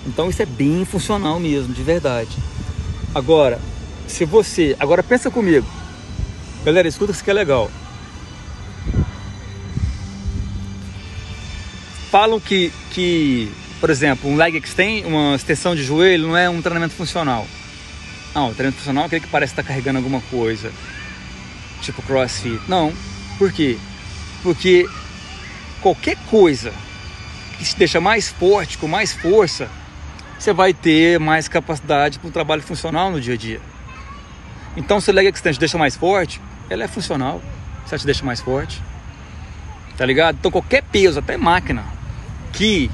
Então 0.05 0.29
isso 0.29 0.43
é 0.43 0.47
bem 0.47 0.85
funcional 0.85 1.39
mesmo, 1.39 1.73
de 1.73 1.85
verdade. 1.85 2.37
Agora, 3.15 3.61
se 4.09 4.25
você. 4.25 4.75
Agora 4.81 5.05
pensa 5.05 5.31
comigo. 5.31 5.65
Galera, 6.65 6.89
escuta 6.89 7.13
isso 7.13 7.23
que 7.23 7.31
é 7.31 7.33
legal. 7.33 7.71
Falam 12.11 12.41
que, 12.41 12.73
que 12.91 13.49
por 13.81 13.89
exemplo, 13.89 14.29
um 14.29 14.35
leg 14.35 14.57
extend, 14.57 15.07
uma 15.07 15.37
extensão 15.37 15.77
de 15.77 15.85
joelho 15.85 16.27
não 16.27 16.37
é 16.37 16.51
um 16.51 16.61
treinamento 16.61 16.95
funcional. 16.95 17.47
Não, 18.35 18.51
o 18.51 18.53
treinamento 18.53 18.79
funcional 18.79 19.05
é 19.05 19.07
aquele 19.07 19.21
que 19.21 19.31
parece 19.31 19.53
estar 19.53 19.63
carregando 19.63 19.99
alguma 19.99 20.21
coisa, 20.23 20.73
tipo 21.83 22.03
crossfit. 22.03 22.61
Não, 22.67 22.93
por 23.39 23.53
quê? 23.53 23.79
Porque 24.43 24.89
qualquer 25.87 26.17
coisa 26.29 26.73
que 27.57 27.65
te 27.65 27.77
deixa 27.77 28.01
mais 28.01 28.29
forte, 28.29 28.77
com 28.77 28.89
mais 28.89 29.13
força, 29.13 29.69
você 30.37 30.53
vai 30.53 30.75
ter 30.75 31.21
mais 31.21 31.47
capacidade 31.47 32.19
para 32.19 32.27
o 32.27 32.33
trabalho 32.33 32.61
funcional 32.61 33.09
no 33.09 33.21
dia 33.21 33.35
a 33.35 33.37
dia. 33.37 33.61
Então, 34.77 35.01
se 35.01 35.13
o 35.13 35.15
leg 35.15 35.29
extension 35.29 35.53
te 35.53 35.61
deixa 35.61 35.79
mais 35.79 35.95
forte, 35.95 36.41
ela 36.69 36.83
é 36.83 36.89
funcional. 36.89 37.41
Se 37.85 37.95
ela 37.95 38.01
te 38.01 38.05
deixa 38.05 38.25
mais 38.25 38.41
forte, 38.41 38.83
tá 39.97 40.05
ligado? 40.05 40.39
Então, 40.41 40.51
qualquer 40.51 40.83
peso, 40.83 41.21
até 41.21 41.37
máquina, 41.37 41.85
que 42.53 42.91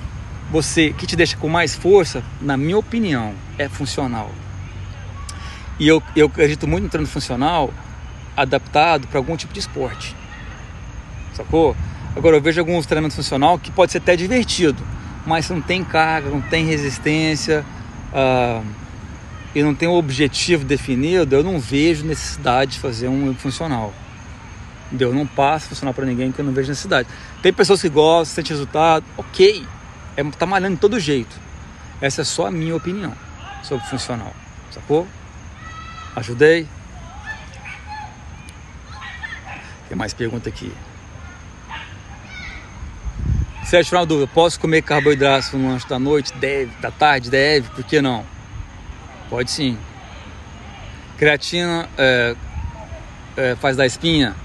você 0.50 0.92
que 0.92 1.06
te 1.06 1.16
deixa 1.16 1.34
com 1.38 1.48
mais 1.48 1.74
força, 1.74 2.22
na 2.42 2.58
minha 2.58 2.76
opinião, 2.76 3.34
é 3.56 3.70
funcional. 3.70 4.30
E 5.80 5.88
eu, 5.88 6.02
eu 6.14 6.26
acredito 6.26 6.68
muito 6.68 6.84
no 6.84 6.90
treino 6.90 7.08
funcional 7.08 7.72
adaptado 8.36 9.08
para 9.08 9.18
algum 9.18 9.34
tipo 9.34 9.54
de 9.54 9.60
esporte. 9.60 10.14
Sacou? 11.32 11.74
Agora 12.14 12.36
eu 12.36 12.42
vejo 12.42 12.60
alguns 12.60 12.84
treinamentos 12.84 13.16
funcional 13.16 13.58
que 13.58 13.70
pode 13.70 13.92
ser 13.92 13.98
até 13.98 14.14
divertido, 14.14 14.82
mas 15.26 15.48
não 15.48 15.62
tem 15.62 15.82
carga, 15.82 16.28
não 16.28 16.42
tem 16.42 16.66
resistência 16.66 17.64
uh, 18.12 18.64
e 19.54 19.62
não 19.62 19.74
tem 19.74 19.88
um 19.88 19.94
objetivo 19.94 20.64
definido, 20.64 21.34
eu 21.34 21.42
não 21.42 21.58
vejo 21.58 22.04
necessidade 22.04 22.72
de 22.72 22.80
fazer 22.80 23.08
um 23.08 23.34
funcional. 23.34 23.94
Eu 24.98 25.14
não 25.14 25.26
passo 25.26 25.68
funcional 25.68 25.94
para 25.94 26.04
ninguém 26.04 26.30
que 26.30 26.38
eu 26.38 26.44
não 26.44 26.52
vejo 26.52 26.68
necessidade. 26.68 27.08
Tem 27.40 27.50
pessoas 27.50 27.80
que 27.80 27.88
gostam, 27.88 28.36
sentem 28.36 28.50
resultado, 28.50 29.04
ok. 29.16 29.66
É, 30.14 30.22
tá 30.24 30.44
malhando 30.44 30.74
de 30.74 30.80
todo 30.80 31.00
jeito. 31.00 31.34
Essa 31.98 32.20
é 32.20 32.24
só 32.24 32.48
a 32.48 32.50
minha 32.50 32.76
opinião 32.76 33.14
sobre 33.62 33.86
funcional. 33.86 34.34
Sacou? 34.70 35.08
Ajudei? 36.14 36.68
Tem 39.88 39.96
mais 39.96 40.12
pergunta 40.12 40.50
aqui. 40.50 40.70
Sérgio, 43.72 43.88
final 43.88 44.04
dúvida, 44.04 44.30
posso 44.34 44.60
comer 44.60 44.82
carboidratos 44.82 45.50
no 45.52 45.66
lanche 45.66 45.88
da 45.88 45.98
noite? 45.98 46.30
Deve, 46.34 46.70
da 46.82 46.90
tarde? 46.90 47.30
Deve, 47.30 47.70
por 47.70 47.82
que 47.82 48.02
não? 48.02 48.22
Pode 49.30 49.50
sim. 49.50 49.78
Creatina 51.16 51.88
é, 51.96 52.36
é, 53.34 53.56
faz 53.56 53.74
da 53.74 53.86
espinha? 53.86 54.36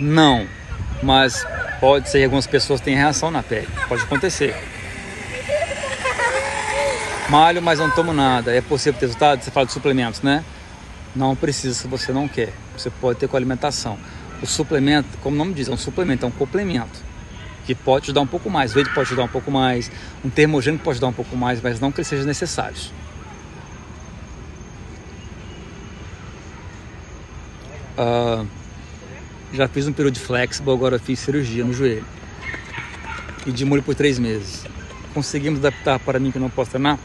Não, 0.00 0.46
mas 1.02 1.46
pode 1.78 2.08
ser 2.08 2.16
que 2.16 2.24
algumas 2.24 2.46
pessoas 2.46 2.80
tenham 2.80 2.98
reação 2.98 3.30
na 3.30 3.42
pele, 3.42 3.68
pode 3.90 4.04
acontecer. 4.04 4.56
Malho, 7.28 7.60
mas 7.60 7.78
não 7.78 7.90
tomo 7.90 8.14
nada. 8.14 8.56
É 8.56 8.62
possível 8.62 8.98
ter 8.98 9.04
resultado? 9.04 9.42
Você 9.42 9.50
fala 9.50 9.66
de 9.66 9.72
suplementos, 9.72 10.22
né? 10.22 10.42
Não 11.14 11.36
precisa 11.36 11.74
se 11.74 11.86
você 11.86 12.10
não 12.10 12.26
quer. 12.26 12.54
Você 12.74 12.88
pode 12.88 13.18
ter 13.18 13.28
com 13.28 13.36
alimentação. 13.36 13.98
O 14.42 14.46
suplemento, 14.46 15.08
como 15.18 15.36
o 15.36 15.38
nome 15.38 15.52
diz, 15.52 15.68
é 15.68 15.70
um 15.70 15.76
suplemento, 15.76 16.24
é 16.24 16.28
um 16.28 16.32
complemento 16.32 17.12
que 17.64 17.74
pode 17.74 18.06
ajudar 18.06 18.20
um 18.20 18.26
pouco 18.26 18.50
mais. 18.50 18.72
O 18.72 18.76
whey 18.76 18.84
pode 18.84 19.08
ajudar 19.08 19.24
um 19.24 19.28
pouco 19.28 19.50
mais, 19.50 19.90
um 20.24 20.30
termogênico 20.30 20.84
pode 20.84 20.96
ajudar 20.96 21.08
um 21.08 21.12
pouco 21.12 21.36
mais, 21.36 21.60
mas 21.60 21.80
não 21.80 21.90
que 21.90 22.00
eles 22.00 22.08
sejam 22.08 22.26
necessários. 22.26 22.92
Uh, 27.96 28.46
já 29.52 29.68
fiz 29.68 29.86
um 29.86 29.92
período 29.92 30.14
de 30.14 30.20
flexible, 30.20 30.72
agora 30.72 30.98
fiz 30.98 31.18
cirurgia 31.20 31.64
no 31.64 31.72
joelho. 31.72 32.04
E 33.46 33.52
de 33.52 33.64
molho 33.64 33.82
por 33.82 33.94
três 33.94 34.18
meses. 34.18 34.64
Conseguimos 35.12 35.60
adaptar 35.60 35.98
para 36.00 36.18
mim 36.18 36.30
que 36.30 36.38
não 36.38 36.50
posso 36.50 36.72
treinar? 36.72 36.98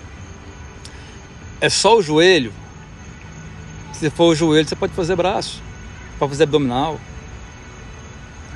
É 1.61 1.69
só 1.69 1.97
o 1.97 2.01
joelho. 2.01 2.51
Se 3.93 4.09
for 4.09 4.29
o 4.29 4.35
joelho, 4.35 4.67
você 4.67 4.75
pode 4.75 4.93
fazer 4.93 5.15
braço, 5.15 5.61
pode 6.17 6.31
fazer 6.31 6.43
abdominal. 6.43 6.99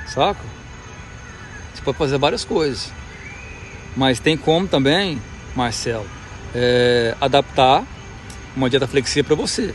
Saca? 0.08 0.63
Pode 1.84 1.98
fazer 1.98 2.18
várias 2.18 2.44
coisas. 2.44 2.92
Mas 3.96 4.20
tem 4.20 4.36
como 4.36 4.68
também, 4.68 5.22
Marcelo, 5.56 6.06
é, 6.54 7.16
adaptar 7.22 7.86
uma 8.56 8.70
dieta 8.70 8.88
flexível 8.88 9.24
para 9.24 9.36
você, 9.36 9.74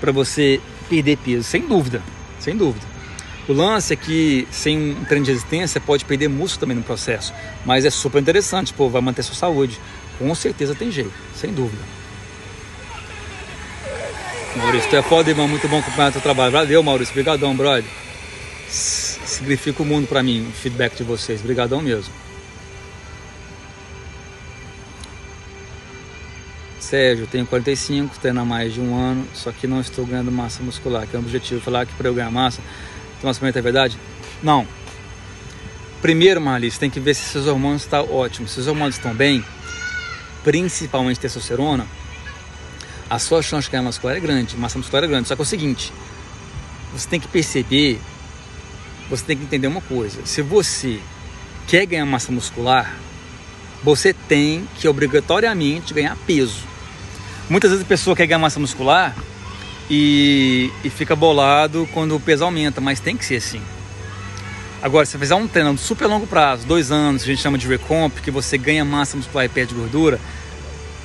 para 0.00 0.12
você 0.12 0.60
perder 0.88 1.16
peso, 1.18 1.44
sem 1.44 1.62
dúvida, 1.62 2.02
sem 2.38 2.56
dúvida. 2.56 2.86
O 3.48 3.52
lance 3.52 3.92
é 3.92 3.96
que 3.96 4.46
sem 4.50 4.76
um 4.92 5.04
treino 5.04 5.24
de 5.24 5.32
resistência 5.32 5.80
pode 5.80 6.04
perder 6.04 6.28
músculo 6.28 6.60
também 6.60 6.76
no 6.76 6.82
processo, 6.82 7.32
mas 7.64 7.84
é 7.84 7.90
super 7.90 8.20
interessante, 8.20 8.72
pô, 8.72 8.88
vai 8.88 9.00
manter 9.00 9.22
sua 9.22 9.36
saúde. 9.36 9.80
Com 10.18 10.34
certeza 10.34 10.74
tem 10.74 10.90
jeito, 10.90 11.12
sem 11.34 11.52
dúvida. 11.52 11.82
Maurício, 14.56 14.88
tu 14.88 14.96
é 14.96 15.02
foda, 15.02 15.28
irmão, 15.28 15.46
muito 15.46 15.68
bom 15.68 15.78
acompanhar 15.78 16.10
teu 16.10 16.20
trabalho. 16.20 16.50
Valeu, 16.50 16.82
Maurício, 16.82 17.12
obrigadão, 17.12 17.54
brother 17.54 18.05
significa 19.36 19.82
o 19.82 19.86
mundo 19.86 20.06
para 20.06 20.22
mim, 20.22 20.48
o 20.48 20.52
feedback 20.52 20.96
de 20.96 21.02
vocês. 21.02 21.40
Obrigadão 21.40 21.80
mesmo. 21.80 22.12
Sérgio, 26.80 27.26
tenho 27.26 27.44
45, 27.46 28.18
treino 28.18 28.40
há 28.40 28.44
mais 28.44 28.72
de 28.72 28.80
um 28.80 28.96
ano, 28.96 29.26
só 29.34 29.50
que 29.50 29.66
não 29.66 29.80
estou 29.80 30.06
ganhando 30.06 30.30
massa 30.30 30.62
muscular, 30.62 31.06
que 31.06 31.16
é 31.16 31.18
o 31.18 31.22
objetivo. 31.22 31.60
Falar 31.60 31.84
que 31.84 31.92
para 31.94 32.08
eu 32.08 32.14
ganhar 32.14 32.30
massa, 32.30 32.60
então 33.18 33.32
suplemento 33.34 33.58
é 33.58 33.62
verdade? 33.62 33.98
Não. 34.42 34.66
Primeiro, 36.00 36.40
Marlice, 36.40 36.78
tem 36.78 36.88
que 36.88 37.00
ver 37.00 37.14
se 37.14 37.22
seus 37.22 37.46
hormônios 37.46 37.82
estão 37.82 38.06
tá 38.06 38.12
ótimos. 38.12 38.52
Se 38.52 38.60
os 38.60 38.68
hormônios 38.68 38.96
estão 38.96 39.12
bem, 39.12 39.44
principalmente 40.44 41.18
testosterona, 41.18 41.86
a 43.10 43.18
sua 43.18 43.42
chance 43.42 43.66
de 43.66 43.72
ganhar 43.72 43.82
muscular 43.82 44.16
é 44.16 44.20
grande, 44.20 44.56
massa 44.56 44.78
muscular 44.78 45.02
é 45.02 45.08
grande. 45.08 45.26
Só 45.26 45.34
que 45.34 45.42
é 45.42 45.44
o 45.44 45.46
seguinte, 45.46 45.92
você 46.92 47.08
tem 47.08 47.18
que 47.18 47.26
perceber 47.26 48.00
você 49.08 49.24
tem 49.24 49.36
que 49.36 49.44
entender 49.44 49.66
uma 49.66 49.80
coisa: 49.80 50.24
se 50.24 50.42
você 50.42 51.00
quer 51.66 51.86
ganhar 51.86 52.06
massa 52.06 52.32
muscular, 52.32 52.94
você 53.82 54.12
tem 54.12 54.68
que 54.76 54.88
obrigatoriamente 54.88 55.94
ganhar 55.94 56.16
peso. 56.26 56.64
Muitas 57.48 57.70
vezes 57.70 57.84
a 57.84 57.88
pessoa 57.88 58.16
quer 58.16 58.26
ganhar 58.26 58.38
massa 58.38 58.58
muscular 58.58 59.14
e, 59.88 60.70
e 60.82 60.90
fica 60.90 61.14
bolado 61.14 61.88
quando 61.92 62.16
o 62.16 62.20
peso 62.20 62.44
aumenta, 62.44 62.80
mas 62.80 62.98
tem 62.98 63.16
que 63.16 63.24
ser 63.24 63.36
assim. 63.36 63.62
Agora, 64.82 65.06
se 65.06 65.12
você 65.12 65.18
fizer 65.18 65.34
um 65.34 65.48
treino 65.48 65.76
super 65.78 66.06
longo 66.06 66.26
prazo, 66.26 66.66
dois 66.66 66.90
anos, 66.90 67.22
que 67.22 67.30
a 67.30 67.34
gente 67.34 67.42
chama 67.42 67.56
de 67.56 67.66
recomp, 67.66 68.20
que 68.20 68.30
você 68.30 68.58
ganha 68.58 68.84
massa 68.84 69.16
muscular 69.16 69.46
e 69.46 69.48
perde 69.48 69.74
gordura, 69.74 70.20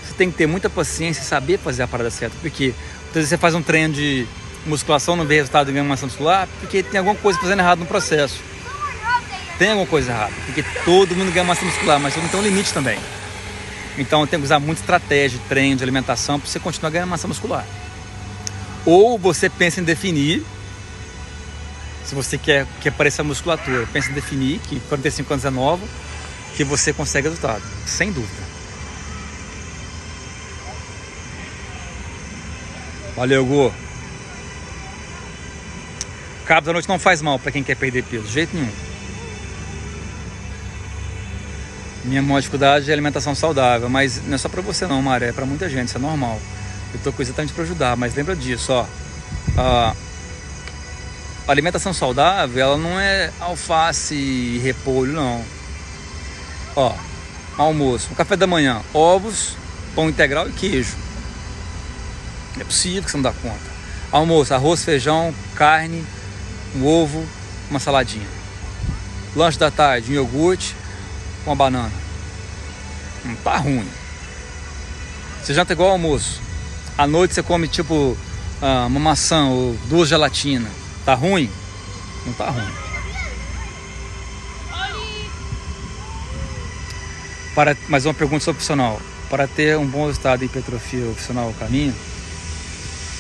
você 0.04 0.14
tem 0.14 0.30
que 0.30 0.38
ter 0.38 0.48
muita 0.48 0.70
paciência 0.70 1.22
e 1.22 1.26
saber 1.26 1.58
fazer 1.58 1.84
a 1.84 1.88
parada 1.88 2.10
certa. 2.10 2.36
Porque 2.42 2.74
às 3.10 3.14
vezes 3.14 3.30
você 3.30 3.38
faz 3.38 3.56
um 3.56 3.62
treino 3.62 3.94
de 3.94 4.28
musculação 4.66 5.16
não 5.16 5.26
vê 5.26 5.36
resultado 5.36 5.70
em 5.70 5.74
ganho 5.74 5.86
massa 5.86 6.06
muscular 6.06 6.48
porque 6.60 6.84
tem 6.84 7.00
alguma 7.00 7.16
coisa 7.16 7.40
fazendo 7.40 7.60
errado 7.60 7.80
no 7.80 7.86
processo. 7.86 8.40
Tem 9.58 9.70
alguma 9.70 9.88
coisa 9.88 10.12
errada, 10.12 10.34
porque 10.46 10.64
todo 10.84 11.16
mundo 11.16 11.32
ganha 11.32 11.46
massa 11.46 11.64
muscular, 11.64 12.00
mas 12.00 12.14
todo 12.14 12.24
mundo 12.24 12.32
tem 12.32 12.40
um 12.40 12.44
limite 12.44 12.74
também. 12.74 12.98
Então 13.98 14.26
tem 14.26 14.40
que 14.40 14.46
usar 14.46 14.60
muita 14.60 14.82
estratégia 14.82 15.38
de 15.38 15.46
treino, 15.46 15.78
de 15.78 15.84
alimentação 15.84 16.40
para 16.40 16.50
você 16.50 16.60
continuar 16.60 16.90
ganhando 16.90 17.10
massa 17.10 17.28
muscular. 17.28 17.66
Ou 18.86 19.20
você 19.20 19.50
pensa 19.50 19.80
em 19.80 19.84
definir, 19.84 20.44
se 22.04 22.16
você 22.16 22.38
quer 22.38 22.66
que 22.82 22.90
apareça 22.90 23.22
a 23.22 23.26
musculatura, 23.26 23.88
pensa 23.94 24.10
em 24.10 24.14
definir 24.14 24.60
que 24.60 24.80
45 24.80 25.34
anos 25.34 25.46
é 25.46 25.50
novo, 25.50 25.88
que 26.56 26.64
você 26.64 26.92
consegue 26.92 27.28
resultado, 27.28 27.62
sem 27.86 28.12
dúvida. 28.12 28.42
Valeu, 33.16 33.46
Gu. 33.46 33.91
Cabo 36.52 36.66
da 36.66 36.74
noite 36.74 36.90
não 36.90 37.00
faz 37.00 37.22
mal 37.22 37.40
para 37.40 37.50
quem 37.50 37.64
quer 37.64 37.78
perder 37.78 38.04
peso, 38.04 38.26
de 38.26 38.34
jeito 38.34 38.54
nenhum. 38.54 38.70
Minha 42.04 42.22
maior 42.22 42.42
dificuldade 42.42 42.90
é 42.90 42.94
alimentação 42.94 43.34
saudável, 43.34 43.88
mas 43.88 44.22
não 44.28 44.36
é 44.36 44.38
só 44.38 44.50
para 44.50 44.62
você 44.62 44.86
não, 44.86 45.02
Maré, 45.02 45.30
é 45.30 45.32
para 45.32 45.46
muita 45.46 45.70
gente, 45.70 45.88
isso 45.88 45.98
é 45.98 46.02
normal. 46.02 46.42
Eu 46.94 47.00
tô 47.00 47.14
com 47.14 47.22
exatamente 47.22 47.54
para 47.54 47.64
ajudar, 47.64 47.96
mas 47.96 48.16
lembra 48.16 48.36
disso, 48.36 48.74
ó. 48.74 48.86
A 49.56 49.96
alimentação 51.48 51.94
saudável, 51.94 52.62
ela 52.62 52.78
não 52.78 53.00
é 53.00 53.32
alface 53.40 54.14
e 54.14 54.60
repolho, 54.62 55.14
não. 55.14 55.46
Ó, 56.76 56.94
almoço, 57.58 58.10
café 58.14 58.36
da 58.36 58.46
manhã, 58.46 58.82
ovos, 58.94 59.56
pão 59.96 60.10
integral 60.10 60.50
e 60.50 60.52
queijo. 60.52 60.98
É 62.60 62.64
possível 62.66 63.04
que 63.04 63.10
você 63.10 63.16
não 63.16 63.24
dá 63.24 63.32
conta. 63.32 63.72
Almoço, 64.12 64.54
arroz, 64.54 64.84
feijão, 64.84 65.34
carne, 65.56 66.06
um 66.76 66.86
ovo, 66.86 67.26
uma 67.70 67.80
saladinha. 67.80 68.28
Lanche 69.36 69.58
da 69.58 69.72
tarde, 69.72 70.12
um 70.12 70.16
iogurte 70.16 70.76
uma 71.46 71.56
banana. 71.56 71.92
Não 73.26 73.36
tá 73.36 73.58
ruim. 73.58 73.88
Você 75.42 75.54
janta 75.54 75.74
igual 75.74 75.92
almoço. 75.92 76.42
À 76.98 77.08
noite 77.08 77.34
você 77.34 77.44
come 77.44 77.68
tipo 77.68 78.18
ah, 78.62 78.86
uma 78.88 79.00
maçã 79.00 79.46
ou 79.46 79.76
duas 79.88 80.10
gelatinas. 80.10 80.72
Tá 81.06 81.14
ruim? 81.16 81.50
Não 82.26 82.34
tá 82.34 82.50
ruim. 82.50 82.72
Para, 87.56 87.76
mais 87.90 88.06
uma 88.06 88.14
pergunta 88.14 88.44
sobre 88.44 88.60
opcional. 88.60 89.02
Para 89.30 89.48
ter 89.48 89.78
um 89.78 89.86
bom 89.86 90.08
resultado 90.08 90.40
de 90.40 90.46
hipertrofia 90.46 91.10
opcional 91.10 91.50
o 91.50 91.54
caminho? 91.54 91.96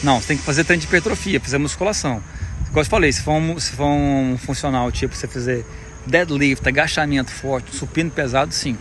Não, 0.03 0.19
você 0.19 0.29
tem 0.29 0.37
que 0.37 0.43
fazer 0.43 0.63
treino 0.63 0.81
de 0.81 0.87
hipertrofia, 0.87 1.39
fazer 1.39 1.57
musculação. 1.57 2.23
Como 2.71 2.79
eu 2.79 2.85
falei, 2.85 3.11
se 3.11 3.21
for, 3.21 3.33
um, 3.33 3.59
se 3.59 3.73
for 3.73 3.85
um 3.85 4.37
funcional, 4.37 4.89
tipo 4.93 5.13
você 5.13 5.27
fazer 5.27 5.65
deadlift, 6.05 6.65
agachamento 6.65 7.29
forte, 7.29 7.75
supino 7.75 8.09
pesado, 8.09 8.53
sim. 8.53 8.77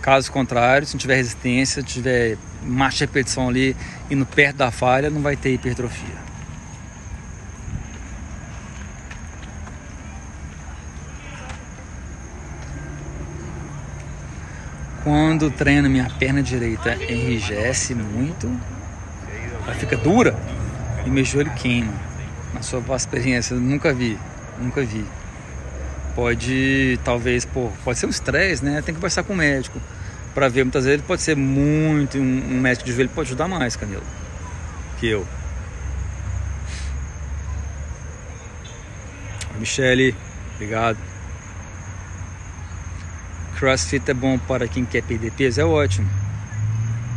Caso 0.00 0.32
contrário, 0.32 0.86
se 0.86 0.94
não 0.94 0.98
tiver 0.98 1.16
resistência, 1.16 1.82
tiver 1.82 2.38
marcha 2.62 3.04
repetição 3.04 3.50
ali 3.50 3.76
indo 4.10 4.24
perto 4.24 4.56
da 4.56 4.70
falha, 4.70 5.10
não 5.10 5.20
vai 5.20 5.36
ter 5.36 5.52
hipertrofia. 5.52 6.30
Quando 15.04 15.50
treino 15.50 15.90
minha 15.90 16.08
perna 16.18 16.42
direita 16.42 16.94
enrijece 16.94 17.94
muito, 17.94 18.50
ela 19.66 19.74
fica 19.74 19.98
dura 19.98 20.34
e 21.04 21.10
meu 21.10 21.24
joelho 21.24 21.52
queima. 21.52 22.09
Na 22.52 22.62
sua 22.62 22.82
experiência, 22.96 23.56
nunca 23.56 23.92
vi, 23.92 24.18
nunca 24.58 24.82
vi. 24.82 25.04
Pode, 26.14 26.98
talvez, 27.04 27.44
pô, 27.44 27.70
pode 27.84 27.98
ser 27.98 28.06
um 28.06 28.10
estresse, 28.10 28.64
né? 28.64 28.82
Tem 28.82 28.94
que 28.94 29.00
conversar 29.00 29.22
com 29.22 29.32
o 29.32 29.36
médico 29.36 29.80
para 30.34 30.48
ver. 30.48 30.64
Muitas 30.64 30.84
vezes 30.84 31.02
pode 31.02 31.22
ser 31.22 31.36
muito, 31.36 32.18
um, 32.18 32.20
um 32.20 32.60
médico 32.60 32.84
de 32.84 32.92
joelho 32.92 33.10
pode 33.10 33.28
ajudar 33.28 33.46
mais, 33.46 33.76
Camilo, 33.76 34.02
que 34.98 35.06
eu. 35.06 35.26
Michele, 39.58 40.16
obrigado. 40.54 40.96
CrossFit 43.58 44.10
é 44.10 44.14
bom 44.14 44.38
para 44.38 44.66
quem 44.66 44.86
quer 44.86 45.02
perder 45.02 45.30
peso? 45.32 45.60
É 45.60 45.64
ótimo. 45.64 46.08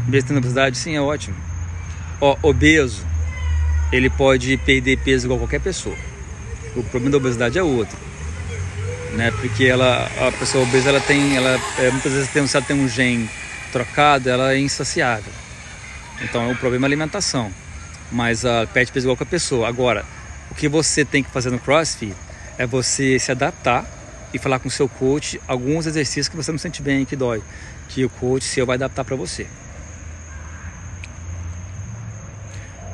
Mesmo 0.07 0.27
tendo 0.27 0.37
obesidade, 0.39 0.77
sim, 0.77 0.93
é 0.93 1.01
ótimo. 1.01 1.37
Ó, 2.19 2.37
obeso, 2.41 3.05
ele 3.91 4.09
pode 4.09 4.57
perder 4.57 4.97
peso 4.97 5.27
igual 5.27 5.39
qualquer 5.39 5.59
pessoa. 5.59 5.95
O 6.75 6.83
problema 6.83 7.11
da 7.11 7.17
obesidade 7.17 7.57
é 7.57 7.63
outro. 7.63 7.97
Né? 9.13 9.31
Porque 9.31 9.65
ela, 9.65 10.09
a 10.19 10.31
pessoa 10.31 10.63
obesa, 10.63 10.89
ela 10.89 11.01
tem, 11.01 11.35
ela, 11.35 11.59
é, 11.77 11.91
muitas 11.91 12.11
vezes 12.13 12.29
tem, 12.29 12.45
se 12.47 12.57
ela 12.57 12.65
tem 12.65 12.75
um 12.75 12.87
gene 12.87 13.29
trocado, 13.71 14.29
ela 14.29 14.53
é 14.53 14.59
insaciável. 14.59 15.31
Então, 16.21 16.51
o 16.51 16.55
problema 16.55 16.85
é 16.85 16.87
a 16.87 16.89
alimentação. 16.89 17.51
Mas 18.11 18.43
uh, 18.43 18.67
perde 18.73 18.91
peso 18.91 19.05
igual 19.05 19.17
qualquer 19.17 19.31
pessoa. 19.31 19.67
Agora, 19.67 20.05
o 20.51 20.55
que 20.55 20.67
você 20.67 21.03
tem 21.03 21.23
que 21.23 21.31
fazer 21.31 21.49
no 21.49 21.59
CrossFit 21.59 22.13
é 22.57 22.65
você 22.65 23.17
se 23.19 23.31
adaptar 23.31 23.85
e 24.33 24.39
falar 24.39 24.59
com 24.59 24.67
o 24.67 24.71
seu 24.71 24.89
coach 24.89 25.39
alguns 25.47 25.85
exercícios 25.85 26.27
que 26.27 26.35
você 26.35 26.51
não 26.51 26.59
sente 26.59 26.81
bem, 26.81 27.05
que 27.05 27.15
dói, 27.15 27.41
que 27.89 28.03
o 28.03 28.09
coach 28.09 28.43
seu 28.45 28.65
vai 28.65 28.75
adaptar 28.75 29.03
para 29.03 29.15
você. 29.15 29.47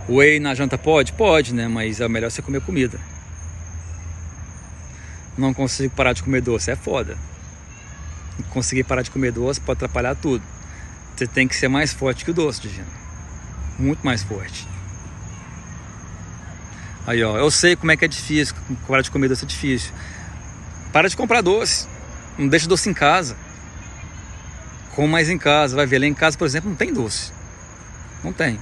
Whey 0.09 0.39
na 0.39 0.55
janta 0.55 0.77
pode? 0.77 1.13
Pode, 1.13 1.53
né? 1.53 1.67
Mas 1.67 2.01
é 2.01 2.07
melhor 2.07 2.31
você 2.31 2.41
comer 2.41 2.61
comida. 2.61 2.99
Não 5.37 5.53
consigo 5.53 5.93
parar 5.95 6.13
de 6.13 6.23
comer 6.23 6.41
doce, 6.41 6.71
é 6.71 6.75
foda. 6.75 7.15
Conseguir 8.49 8.83
parar 8.83 9.03
de 9.03 9.11
comer 9.11 9.31
doce 9.31 9.61
pode 9.61 9.77
atrapalhar 9.77 10.15
tudo. 10.15 10.43
Você 11.15 11.27
tem 11.27 11.47
que 11.47 11.55
ser 11.55 11.67
mais 11.67 11.93
forte 11.93 12.25
que 12.25 12.31
o 12.31 12.33
doce, 12.33 12.61
Divino. 12.61 12.87
Muito 13.77 14.03
mais 14.03 14.23
forte. 14.23 14.67
Aí, 17.05 17.23
ó, 17.23 17.37
eu 17.37 17.51
sei 17.51 17.75
como 17.75 17.91
é 17.91 17.97
que 17.97 18.05
é 18.05 18.07
difícil. 18.07 18.55
Parar 18.87 19.01
de 19.01 19.11
comer 19.11 19.27
doce 19.27 19.45
é 19.45 19.47
difícil. 19.47 19.93
Para 20.91 21.07
de 21.07 21.15
comprar 21.15 21.41
doce. 21.41 21.87
Não 22.37 22.47
deixa 22.47 22.67
doce 22.67 22.89
em 22.89 22.93
casa. 22.93 23.37
Come 24.95 25.07
mais 25.07 25.29
em 25.29 25.37
casa. 25.37 25.75
Vai 25.75 25.85
ver 25.85 25.99
lá 25.99 26.05
em 26.07 26.13
casa, 26.13 26.37
por 26.37 26.45
exemplo, 26.45 26.69
não 26.69 26.77
tem 26.77 26.91
doce. 26.91 27.31
Não 28.23 28.33
tem. 28.33 28.59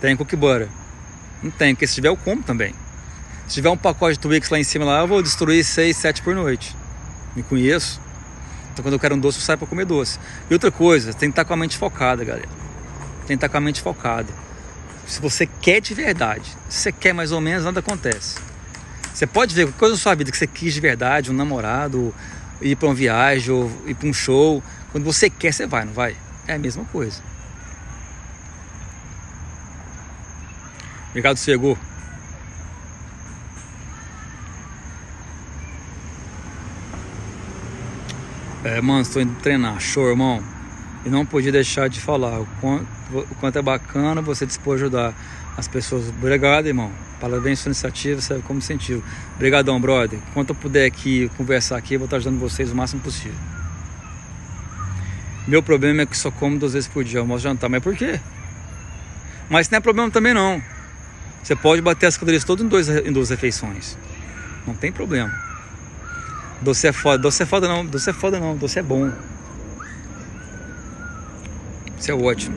Tem 0.00 0.16
cookie 0.16 0.36
butter. 0.36 0.68
Não 1.42 1.50
tem, 1.50 1.74
porque 1.74 1.86
se 1.86 1.94
tiver 1.94 2.08
eu 2.08 2.16
como 2.16 2.42
também. 2.42 2.74
Se 3.46 3.54
tiver 3.54 3.70
um 3.70 3.76
pacote 3.76 4.14
de 4.14 4.20
Twix 4.20 4.48
lá 4.48 4.58
em 4.58 4.64
cima 4.64 4.84
lá, 4.84 5.00
eu 5.00 5.08
vou 5.08 5.22
destruir 5.22 5.64
6, 5.64 5.96
7 5.96 6.22
por 6.22 6.34
noite. 6.34 6.76
Me 7.34 7.42
conheço. 7.42 8.00
Então 8.72 8.82
quando 8.82 8.94
eu 8.94 9.00
quero 9.00 9.14
um 9.14 9.18
doce, 9.18 9.38
eu 9.38 9.42
saio 9.42 9.58
para 9.58 9.66
comer 9.66 9.84
doce. 9.84 10.18
E 10.48 10.52
outra 10.52 10.70
coisa, 10.70 11.12
tem 11.12 11.28
que 11.28 11.32
estar 11.32 11.44
com 11.44 11.52
a 11.52 11.56
mente 11.56 11.76
focada, 11.76 12.24
galera. 12.24 12.48
Tem 13.26 13.28
que 13.28 13.34
estar 13.34 13.48
com 13.48 13.56
a 13.56 13.60
mente 13.60 13.80
focada. 13.80 14.32
Se 15.06 15.20
você 15.20 15.46
quer 15.46 15.80
de 15.80 15.92
verdade, 15.92 16.48
se 16.68 16.78
você 16.78 16.92
quer 16.92 17.12
mais 17.12 17.32
ou 17.32 17.40
menos, 17.40 17.64
nada 17.64 17.80
acontece. 17.80 18.38
Você 19.12 19.26
pode 19.26 19.54
ver 19.54 19.70
coisa 19.72 19.94
na 19.94 20.00
sua 20.00 20.14
vida 20.14 20.30
que 20.30 20.38
você 20.38 20.46
quis 20.46 20.72
de 20.72 20.80
verdade, 20.80 21.30
um 21.30 21.34
namorado, 21.34 22.14
ir 22.62 22.76
para 22.76 22.88
uma 22.88 22.94
viagem, 22.94 23.52
ou 23.52 23.70
ir 23.86 23.94
para 23.94 24.08
um 24.08 24.12
show. 24.12 24.62
Quando 24.92 25.04
você 25.04 25.28
quer, 25.28 25.52
você 25.52 25.66
vai, 25.66 25.84
não 25.84 25.92
vai? 25.92 26.16
É 26.46 26.54
a 26.54 26.58
mesma 26.58 26.84
coisa. 26.84 27.20
Obrigado, 31.10 31.36
Sego. 31.36 31.76
É, 38.62 38.80
mano, 38.80 39.00
estou 39.00 39.20
indo 39.20 39.34
treinar. 39.40 39.80
Show, 39.80 40.08
irmão. 40.08 40.42
E 41.04 41.08
não 41.08 41.26
podia 41.26 41.50
deixar 41.50 41.88
de 41.88 42.00
falar 42.00 42.40
o 42.40 42.46
quanto, 42.60 42.86
o 43.12 43.34
quanto 43.40 43.58
é 43.58 43.62
bacana 43.62 44.20
você 44.20 44.46
dispor 44.46 44.76
ajudar 44.76 45.14
as 45.56 45.66
pessoas. 45.66 46.08
Obrigado, 46.08 46.66
irmão. 46.66 46.92
Parabéns 47.20 47.60
pela 47.62 47.72
iniciativa, 47.72 48.20
serve 48.20 48.42
como 48.44 48.58
incentivo. 48.58 49.02
Obrigadão, 49.34 49.80
brother. 49.80 50.18
Quanto 50.32 50.50
eu 50.50 50.54
puder 50.54 50.86
aqui 50.86 51.30
conversar 51.36 51.76
aqui, 51.76 51.94
eu 51.94 51.98
vou 51.98 52.04
estar 52.04 52.18
ajudando 52.18 52.38
vocês 52.38 52.70
o 52.70 52.76
máximo 52.76 53.00
possível. 53.00 53.38
Meu 55.48 55.62
problema 55.62 56.02
é 56.02 56.06
que 56.06 56.16
só 56.16 56.30
como 56.30 56.58
duas 56.58 56.74
vezes 56.74 56.88
por 56.88 57.02
dia, 57.02 57.20
almoço 57.20 57.42
jantar. 57.42 57.68
Mas 57.68 57.82
por 57.82 57.96
quê? 57.96 58.20
Mas 59.48 59.68
não 59.68 59.78
é 59.78 59.80
problema 59.80 60.10
também 60.10 60.32
não. 60.32 60.62
Você 61.42 61.56
pode 61.56 61.80
bater 61.82 62.06
as 62.06 62.16
calorias 62.16 62.44
todas 62.44 62.64
em, 62.64 62.68
dois, 62.68 62.88
em 62.88 63.12
duas 63.12 63.30
refeições. 63.30 63.96
Não 64.66 64.74
tem 64.74 64.92
problema. 64.92 65.32
Doce 66.60 66.86
é 66.86 66.92
foda. 66.92 67.18
Doce 67.18 67.42
é 67.42 67.46
foda 67.46 67.68
não. 67.68 67.84
Doce 67.84 68.10
é 68.10 68.12
foda 68.12 68.38
não. 68.38 68.56
Doce 68.56 68.78
é 68.78 68.82
bom. 68.82 69.10
Isso 71.98 72.10
é 72.10 72.14
ótimo. 72.14 72.56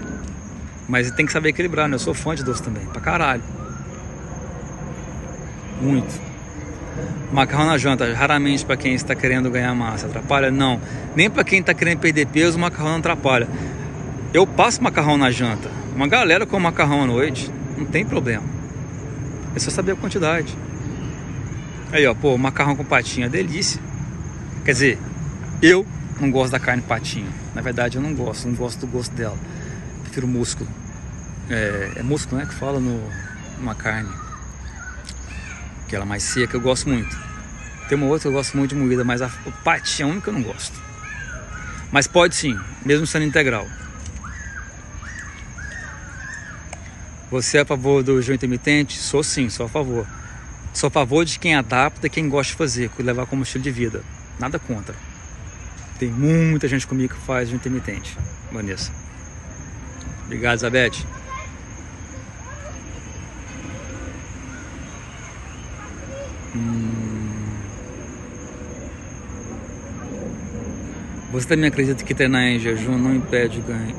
Mas 0.87 1.09
tem 1.11 1.25
que 1.25 1.31
saber 1.31 1.49
equilibrar, 1.49 1.87
né? 1.87 1.95
Eu 1.95 1.99
sou 1.99 2.13
fã 2.13 2.35
de 2.35 2.43
doce 2.43 2.61
também. 2.61 2.85
Pra 2.87 3.01
caralho. 3.01 3.43
Muito. 5.81 6.21
Macarrão 7.31 7.65
na 7.65 7.77
janta, 7.77 8.13
raramente 8.13 8.63
para 8.63 8.77
quem 8.77 8.93
está 8.93 9.15
querendo 9.15 9.49
ganhar 9.49 9.73
massa. 9.73 10.05
Atrapalha? 10.05 10.51
Não. 10.51 10.79
Nem 11.15 11.29
para 11.29 11.43
quem 11.43 11.59
está 11.59 11.73
querendo 11.73 11.99
perder 11.99 12.27
peso, 12.27 12.57
o 12.57 12.61
macarrão 12.61 12.91
não 12.91 12.99
atrapalha. 12.99 13.47
Eu 14.33 14.45
passo 14.45 14.83
macarrão 14.83 15.17
na 15.17 15.31
janta. 15.31 15.69
Uma 15.95 16.07
galera 16.07 16.45
com 16.45 16.59
macarrão 16.59 17.03
à 17.03 17.07
noite. 17.07 17.51
Não 17.77 17.85
tem 17.85 18.05
problema. 18.05 18.52
É 19.55 19.59
só 19.59 19.69
saber 19.69 19.91
a 19.93 19.95
quantidade. 19.95 20.57
Aí, 21.91 22.05
ó, 22.07 22.13
pô, 22.13 22.37
macarrão 22.37 22.75
com 22.75 22.83
patinha, 22.83 23.29
delícia. 23.29 23.79
Quer 24.65 24.71
dizer, 24.71 24.99
eu 25.61 25.85
não 26.19 26.31
gosto 26.31 26.51
da 26.51 26.59
carne 26.59 26.81
patinha. 26.81 27.29
Na 27.53 27.61
verdade, 27.61 27.97
eu 27.97 28.01
não 28.01 28.13
gosto, 28.13 28.47
não 28.47 28.55
gosto 28.55 28.79
do 28.79 28.87
gosto 28.87 29.13
dela. 29.13 29.37
Prefiro 30.03 30.27
músculo. 30.27 30.69
É, 31.49 31.91
é 31.97 32.03
músculo, 32.03 32.41
né? 32.41 32.47
Que 32.47 32.53
fala 32.53 32.79
no, 32.79 33.01
numa 33.59 33.75
carne. 33.75 34.09
Aquela 35.85 36.05
mais 36.05 36.23
seca, 36.23 36.57
eu 36.57 36.61
gosto 36.61 36.89
muito. 36.89 37.15
Tem 37.87 37.97
uma 37.97 38.07
outra 38.07 38.21
que 38.21 38.27
eu 38.27 38.31
gosto 38.31 38.57
muito 38.57 38.73
de 38.73 38.75
moída, 38.75 39.03
mas 39.03 39.21
a 39.21 39.29
patinha 39.63 40.07
é 40.07 40.09
a 40.09 40.11
única 40.11 40.23
que 40.23 40.29
eu 40.29 40.33
não 40.33 40.41
gosto. 40.41 40.81
Mas 41.91 42.07
pode 42.07 42.35
sim, 42.35 42.57
mesmo 42.83 43.05
sendo 43.05 43.25
integral. 43.25 43.67
Você 47.29 47.57
é 47.57 47.61
a 47.61 47.65
favor 47.65 48.03
do 48.03 48.21
jejum 48.21 48.33
intermitente? 48.33 48.97
Sou 48.97 49.23
sim, 49.23 49.49
sou 49.49 49.65
a 49.65 49.69
favor. 49.69 50.07
Sou 50.73 50.87
a 50.87 50.91
favor 50.91 51.25
de 51.25 51.39
quem 51.39 51.55
adapta, 51.55 52.09
quem 52.09 52.29
gosta 52.29 52.51
de 52.51 52.57
fazer, 52.57 52.91
levar 52.99 53.25
como 53.25 53.43
estilo 53.43 53.63
de 53.63 53.71
vida. 53.71 54.03
Nada 54.39 54.59
contra. 54.59 54.95
Tem 55.99 56.09
muita 56.09 56.67
gente 56.67 56.85
comigo 56.85 57.13
que 57.13 57.19
faz 57.25 57.47
jejum 57.47 57.57
intermitente. 57.57 58.17
Vanessa. 58.51 58.91
Obrigado, 60.25 60.57
Isabete. 60.57 61.07
Hum... 66.55 66.89
Você 71.31 71.47
também 71.47 71.65
acredita 71.65 72.03
que 72.03 72.13
treinar 72.13 72.43
em 72.43 72.59
jejum 72.59 72.97
não 72.97 73.15
impede 73.15 73.59
ganho? 73.61 73.95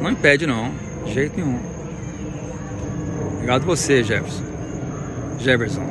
Não 0.00 0.10
impede 0.10 0.44
não 0.44 0.87
De 1.08 1.14
jeito 1.14 1.36
nenhum. 1.36 1.58
Obrigado 3.34 3.64
você, 3.64 4.04
Jefferson. 4.04 4.44
Jefferson. 5.38 5.82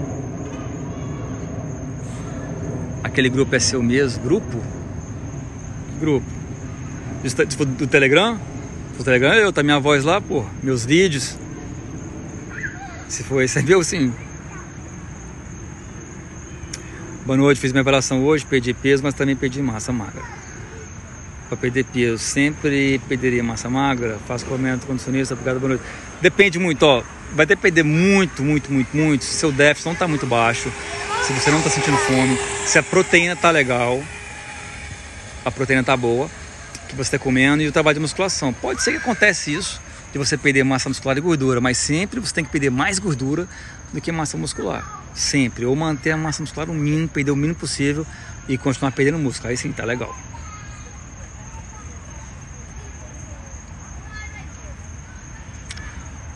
Aquele 3.03 3.29
grupo 3.29 3.55
é 3.55 3.59
seu 3.59 3.81
mesmo? 3.81 4.23
Grupo? 4.23 4.61
Grupo? 5.99 6.25
Do, 7.57 7.65
do 7.65 7.87
Telegram? 7.87 8.39
Do 8.95 9.03
Telegram 9.03 9.33
eu, 9.33 9.51
tá 9.51 9.63
minha 9.63 9.79
voz 9.79 10.03
lá, 10.03 10.21
pô. 10.21 10.45
Meus 10.61 10.85
vídeos. 10.85 11.35
Se 13.07 13.23
for 13.23 13.41
esse, 13.41 13.59
viu 13.63 13.83
sim. 13.83 14.13
Boa 17.25 17.35
noite, 17.35 17.59
fiz 17.59 17.71
minha 17.71 17.81
avaliação 17.81 18.23
hoje, 18.23 18.45
perdi 18.45 18.73
peso, 18.73 19.01
mas 19.03 19.15
também 19.15 19.35
perdi 19.35 19.61
massa 19.63 19.91
magra. 19.91 20.36
Para 21.47 21.57
perder 21.57 21.85
peso, 21.85 22.17
sempre 22.17 22.99
perderia 23.07 23.41
massa 23.41 23.69
magra, 23.69 24.19
faço 24.27 24.45
comento 24.45 24.85
condicionista, 24.85 25.33
obrigado, 25.33 25.59
boa 25.59 25.69
noite. 25.69 25.83
Depende 26.21 26.59
muito, 26.59 26.83
ó, 26.83 27.01
vai 27.33 27.45
depender 27.45 27.83
muito, 27.83 28.43
muito, 28.43 28.71
muito, 28.71 28.95
muito, 28.95 29.23
se 29.23 29.35
seu 29.35 29.51
déficit 29.51 29.85
não 29.85 29.93
está 29.93 30.07
muito 30.07 30.25
baixo, 30.25 30.69
se 31.23 31.31
você 31.31 31.49
não 31.49 31.59
está 31.59 31.69
sentindo 31.69 31.97
fome, 31.97 32.37
se 32.65 32.77
a 32.77 32.83
proteína 32.83 33.35
tá 33.35 33.49
legal, 33.49 34.03
a 35.45 35.51
proteína 35.51 35.83
tá 35.83 35.95
boa, 35.95 36.29
que 36.89 36.95
você 36.95 37.15
está 37.15 37.19
comendo 37.19 37.63
e 37.63 37.67
o 37.67 37.71
trabalho 37.71 37.95
de 37.95 38.01
musculação. 38.01 38.51
Pode 38.51 38.81
ser 38.81 38.91
que 38.91 38.97
acontece 38.97 39.53
isso, 39.53 39.81
de 40.11 40.17
você 40.17 40.37
perder 40.37 40.63
massa 40.63 40.89
muscular 40.89 41.17
e 41.17 41.21
gordura, 41.21 41.61
mas 41.61 41.77
sempre 41.77 42.19
você 42.19 42.33
tem 42.33 42.43
que 42.43 42.51
perder 42.51 42.71
mais 42.71 42.99
gordura 42.99 43.47
do 43.93 44.01
que 44.01 44.11
massa 44.11 44.37
muscular. 44.37 45.05
Sempre. 45.13 45.65
Ou 45.65 45.75
manter 45.75 46.11
a 46.11 46.17
massa 46.17 46.41
muscular 46.41 46.69
o 46.69 46.73
mínimo, 46.73 47.07
perder 47.07 47.31
o 47.31 47.35
mínimo 47.35 47.55
possível 47.55 48.05
e 48.47 48.57
continuar 48.57 48.91
perdendo 48.91 49.17
músculo. 49.17 49.49
Aí 49.49 49.57
sim, 49.57 49.71
tá 49.71 49.83
legal. 49.83 50.15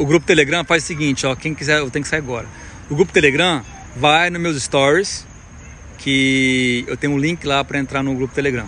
O 0.02 0.06
grupo 0.08 0.26
Telegram 0.26 0.66
faz 0.66 0.84
o 0.84 0.88
seguinte, 0.88 1.28
ó, 1.28 1.36
quem 1.36 1.54
quiser, 1.54 1.78
eu 1.78 1.92
tenho 1.92 2.02
que 2.02 2.10
sair 2.10 2.18
agora. 2.18 2.48
O 2.90 2.96
grupo 2.96 3.14
Telegram 3.14 3.64
vai 3.96 4.32
nos 4.32 4.42
meus 4.42 4.64
stories, 4.64 5.28
que 6.00 6.84
eu 6.88 6.98
tenho 6.98 7.14
um 7.14 7.20
link 7.20 7.46
lá 7.46 7.64
para 7.64 7.78
entrar 7.78 8.02
no 8.02 8.16
grupo 8.16 8.34
Telegram. 8.34 8.66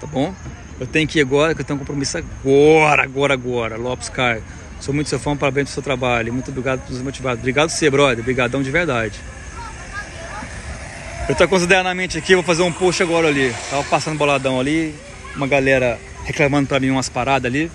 Tá 0.00 0.06
bom? 0.06 0.32
Eu 0.78 0.86
tenho 0.86 1.08
que 1.08 1.18
ir 1.18 1.22
agora, 1.22 1.56
que 1.56 1.60
eu 1.60 1.64
tenho 1.64 1.76
um 1.76 1.80
compromisso 1.80 2.18
agora, 2.18 3.02
agora, 3.02 3.34
agora. 3.34 3.76
Lopes 3.76 4.08
Caio. 4.08 4.44
Sou 4.78 4.94
muito 4.94 5.10
seu 5.10 5.18
fã, 5.18 5.36
parabéns 5.36 5.70
pelo 5.70 5.74
seu 5.74 5.82
trabalho. 5.82 6.32
Muito 6.32 6.52
obrigado 6.52 6.86
por 6.86 6.92
nos 6.92 7.02
motivar. 7.02 7.34
Obrigado 7.34 7.70
você, 7.70 7.90
brother. 7.90 8.20
Obrigadão 8.20 8.62
de 8.62 8.70
verdade. 8.70 9.18
Eu 11.28 11.34
tô 11.34 11.94
mente 11.96 12.16
aqui, 12.16 12.36
vou 12.36 12.44
fazer 12.44 12.62
um 12.62 12.70
post 12.70 13.02
agora 13.02 13.26
ali. 13.26 13.52
Tava 13.70 13.82
passando 13.82 14.16
boladão 14.16 14.60
ali, 14.60 14.94
uma 15.34 15.48
galera 15.48 15.98
reclamando 16.24 16.68
pra 16.68 16.78
mim 16.78 16.90
umas 16.90 17.08
paradas 17.08 17.52
ali. 17.52 17.68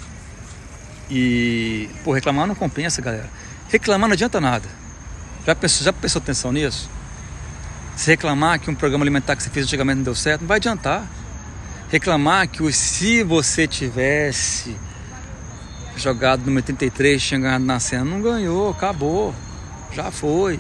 E, 1.10 1.90
pô, 2.04 2.14
reclamar 2.14 2.46
não 2.46 2.56
compensa, 2.56 3.02
galera. 3.02 3.30
Reclamar 3.70 4.08
não 4.08 4.14
adianta 4.14 4.40
nada. 4.40 4.68
Já 5.46 5.56
pensou, 5.56 5.84
já 5.84 5.94
prestou 5.94 6.22
atenção 6.22 6.52
nisso? 6.52 6.90
Se 7.96 8.12
reclamar 8.12 8.60
que 8.60 8.70
um 8.70 8.76
programa 8.76 9.04
alimentar 9.04 9.36
que 9.36 9.44
você 9.44 9.50
fez 9.50 9.66
antigamente 9.66 9.98
não 9.98 10.04
deu 10.04 10.16
certo, 10.16 10.42
não 10.42 10.48
vai 10.48 10.58
adiantar. 10.58 11.06
Reclamar 11.90 12.48
que 12.48 12.72
se 12.72 13.24
você 13.24 13.68
tivesse 13.68 14.76
jogado 15.98 16.50
no 16.50 16.56
83, 16.56 17.22
tinha 17.22 17.40
ganhado 17.40 17.66
na 17.66 17.80
cena. 17.80 18.06
Não 18.06 18.22
ganhou, 18.22 18.70
acabou. 18.70 19.34
Já 19.94 20.12
foi. 20.12 20.60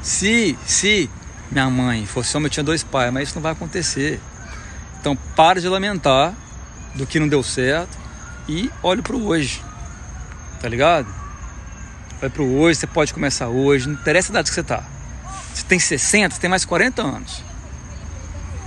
Se, 0.00 0.56
se 0.64 1.10
minha 1.50 1.68
mãe 1.68 2.06
fosse 2.06 2.36
homem, 2.36 2.46
eu 2.46 2.50
tinha 2.50 2.64
dois 2.64 2.82
pais, 2.82 3.12
mas 3.12 3.28
isso 3.28 3.36
não 3.36 3.42
vai 3.42 3.52
acontecer. 3.52 4.20
Então 5.00 5.16
pare 5.36 5.60
de 5.60 5.68
lamentar 5.68 6.32
do 6.94 7.06
que 7.06 7.20
não 7.20 7.28
deu 7.28 7.42
certo 7.42 7.98
e 8.48 8.70
olhe 8.82 9.02
para 9.02 9.16
o 9.16 9.26
hoje. 9.26 9.62
Tá 10.62 10.68
ligado? 10.68 11.12
Olhe 12.22 12.30
para 12.30 12.42
o 12.42 12.58
hoje, 12.58 12.80
você 12.80 12.86
pode 12.86 13.12
começar 13.12 13.48
hoje, 13.48 13.88
não 13.88 13.94
interessa 13.94 14.30
a 14.30 14.32
idade 14.32 14.48
que 14.48 14.54
você 14.54 14.62
tá. 14.62 14.82
Você 15.52 15.64
tem 15.64 15.78
60, 15.78 16.34
você 16.34 16.40
tem 16.40 16.48
mais 16.48 16.64
40 16.64 17.02
anos. 17.02 17.44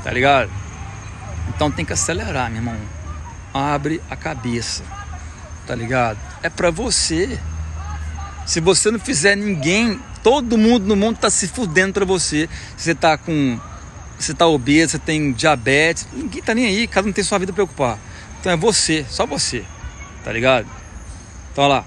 Tá 0.03 0.12
ligado? 0.12 0.51
Então 1.49 1.71
tem 1.71 1.84
que 1.84 1.93
acelerar, 1.93 2.51
meu 2.51 2.60
irmão. 2.60 2.77
Abre 3.53 4.01
a 4.10 4.15
cabeça 4.15 4.84
tá 5.65 5.75
ligado? 5.75 6.17
É 6.41 6.49
para 6.49 6.71
você. 6.71 7.39
Se 8.45 8.60
você 8.60 8.91
não 8.91 8.99
fizer 8.99 9.36
ninguém, 9.36 9.99
todo 10.21 10.58
mundo 10.58 10.86
no 10.86 10.95
mundo 10.95 11.17
tá 11.17 11.29
se 11.29 11.47
fudendo 11.47 11.93
para 11.93 12.05
você. 12.05 12.47
Você 12.77 12.93
tá 12.93 13.17
com 13.17 13.60
você 14.17 14.34
tá 14.34 14.47
obeso, 14.47 14.91
você 14.91 14.99
tem 14.99 15.34
diabetes, 15.34 16.08
ninguém 16.13 16.41
tá 16.41 16.53
nem 16.53 16.65
aí, 16.65 16.88
cada 16.88 17.05
um 17.05 17.12
tem 17.12 17.21
sua 17.21 17.38
vida 17.38 17.51
a 17.51 17.55
preocupar. 17.55 17.99
Então 18.39 18.49
é 18.49 18.55
você, 18.55 19.05
só 19.10 19.25
você. 19.25 19.65
Tá 20.23 20.31
ligado? 20.31 20.67
Então 21.56 21.63
olha 21.63 21.76
lá. 21.76 21.86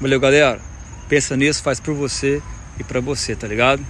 Valeu, 0.00 0.18
galera. 0.18 0.60
Pensa 1.08 1.36
nisso, 1.36 1.62
faz 1.62 1.78
por 1.78 1.94
você 1.94 2.42
e 2.76 2.82
para 2.82 2.98
você, 2.98 3.36
tá 3.36 3.46
ligado? 3.46 3.80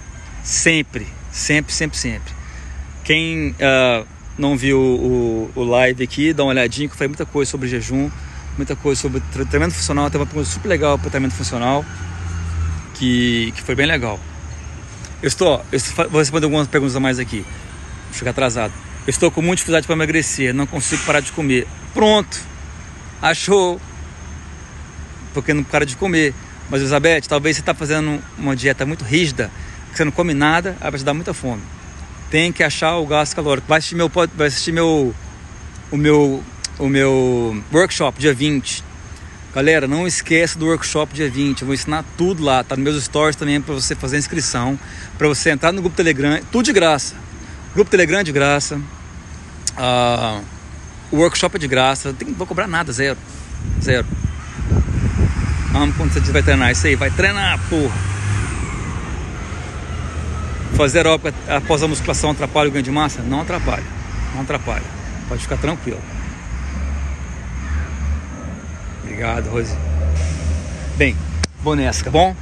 Sempre, 0.43 1.07
sempre, 1.31 1.73
sempre, 1.73 1.97
sempre. 1.97 2.33
Quem 3.03 3.49
uh, 3.49 4.05
não 4.37 4.55
viu 4.55 4.77
o, 4.79 5.51
o, 5.55 5.63
live 5.63 6.03
aqui, 6.03 6.33
dá 6.33 6.43
uma 6.43 6.51
olhadinha 6.51 6.87
que 6.87 6.95
falei 6.95 7.07
muita 7.07 7.25
coisa 7.25 7.49
sobre 7.49 7.67
jejum 7.67 8.11
muita 8.55 8.75
coisa 8.75 9.01
sobre 9.01 9.19
treinamento 9.31 9.73
funcional. 9.73 10.07
Tem 10.11 10.21
uma 10.21 10.27
pergunta 10.27 10.47
super 10.51 10.69
legal 10.69 10.99
para 10.99 11.09
treinamento 11.09 11.35
funcional, 11.35 11.83
que, 12.93 13.51
que 13.55 13.63
foi 13.63 13.73
bem 13.73 13.87
legal. 13.87 14.19
Eu 15.19 15.27
estou, 15.27 15.65
eu 15.71 15.79
vou 16.11 16.19
responder 16.19 16.45
algumas 16.45 16.67
perguntas 16.67 16.95
a 16.95 16.99
mais 16.99 17.17
aqui. 17.17 17.43
Vou 18.05 18.13
chegar 18.13 18.29
atrasado. 18.29 18.71
Eu 19.07 19.09
estou 19.09 19.31
com 19.31 19.41
muita 19.41 19.55
dificuldade 19.57 19.87
para 19.87 19.95
emagrecer, 19.95 20.53
não 20.53 20.67
consigo 20.67 21.03
parar 21.05 21.21
de 21.21 21.31
comer. 21.31 21.67
Pronto, 21.91 22.39
achou. 23.19 23.81
Porque 25.41 25.53
não 25.53 25.63
para 25.63 25.85
de 25.85 25.95
comer. 25.95 26.33
Mas 26.69 26.81
Elizabeth, 26.81 27.21
talvez 27.27 27.55
você 27.55 27.61
está 27.61 27.73
fazendo 27.73 28.21
uma 28.37 28.55
dieta 28.55 28.85
muito 28.85 29.03
rígida, 29.03 29.51
que 29.91 29.97
você 29.97 30.03
não 30.03 30.11
come 30.11 30.33
nada, 30.33 30.75
aí 30.81 30.91
vai 30.91 30.99
te 30.99 31.05
dar 31.05 31.13
muita 31.13 31.33
fome. 31.33 31.61
Tem 32.29 32.51
que 32.51 32.63
achar 32.63 32.97
o 32.97 33.05
gasto 33.05 33.35
calórico. 33.35 33.67
Vai 33.67 33.77
assistir 33.77 33.95
meu, 33.95 34.09
vai 34.09 34.47
assistir 34.47 34.71
meu, 34.71 35.15
o 35.91 35.97
meu 35.97 36.43
o 36.79 36.87
meu 36.87 37.63
workshop 37.73 38.19
dia 38.19 38.33
20. 38.33 38.83
Galera, 39.53 39.87
não 39.87 40.05
esqueça 40.05 40.59
do 40.59 40.67
workshop 40.67 41.13
dia 41.13 41.29
20. 41.29 41.61
Eu 41.61 41.67
vou 41.67 41.73
ensinar 41.73 42.03
tudo 42.17 42.43
lá, 42.43 42.63
tá 42.63 42.75
nos 42.75 42.83
meus 42.83 43.03
stories 43.03 43.35
também 43.35 43.59
para 43.59 43.73
você 43.73 43.95
fazer 43.95 44.17
inscrição, 44.17 44.77
para 45.17 45.27
você 45.27 45.49
entrar 45.49 45.71
no 45.71 45.81
grupo 45.81 45.95
Telegram, 45.95 46.39
tudo 46.51 46.65
de 46.65 46.73
graça. 46.73 47.15
Grupo 47.73 47.89
Telegram 47.89 48.23
de 48.23 48.31
graça. 48.31 48.75
Uh, 49.77 50.43
o 51.11 51.17
workshop 51.17 51.55
é 51.55 51.59
de 51.59 51.67
graça, 51.67 52.15
não 52.25 52.33
vou 52.33 52.45
cobrar 52.45 52.67
nada, 52.67 52.91
zero. 52.91 53.17
Zero. 53.81 54.05
Quando 55.95 56.11
você 56.11 56.31
vai 56.31 56.41
treinar 56.41 56.71
isso 56.71 56.87
aí, 56.87 56.95
vai 56.95 57.11
treinar, 57.11 57.59
porra. 57.69 57.95
Fazer 60.75 60.99
aeróbica 60.99 61.33
após 61.47 61.83
a 61.83 61.87
musculação 61.87 62.31
atrapalha 62.31 62.69
o 62.69 62.71
ganho 62.71 62.83
de 62.83 62.91
massa? 62.91 63.21
Não 63.21 63.41
atrapalha, 63.41 63.83
não 64.33 64.41
atrapalha. 64.41 64.83
Pode 65.27 65.41
ficar 65.41 65.57
tranquilo. 65.57 66.01
Obrigado, 69.03 69.49
Rose. 69.49 69.75
Bem, 70.95 71.15
vou 71.61 71.75
nessa, 71.75 72.05
tá 72.05 72.11
bom? 72.11 72.35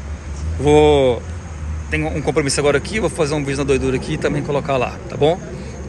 Vou. 0.60 1.22
Tenho 1.90 2.08
um 2.08 2.22
compromisso 2.22 2.60
agora 2.60 2.78
aqui, 2.78 3.00
vou 3.00 3.10
fazer 3.10 3.34
um 3.34 3.44
vídeo 3.44 3.58
na 3.58 3.64
doidura 3.64 3.98
aqui 3.98 4.14
e 4.14 4.18
também 4.18 4.42
colocar 4.42 4.78
lá, 4.78 4.96
tá 5.10 5.18
bom? 5.18 5.40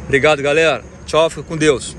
Obrigado, 0.04 0.42
galera. 0.42 0.84
Tchau, 1.04 1.30
fica 1.30 1.42
com 1.42 1.56
Deus. 1.56 1.96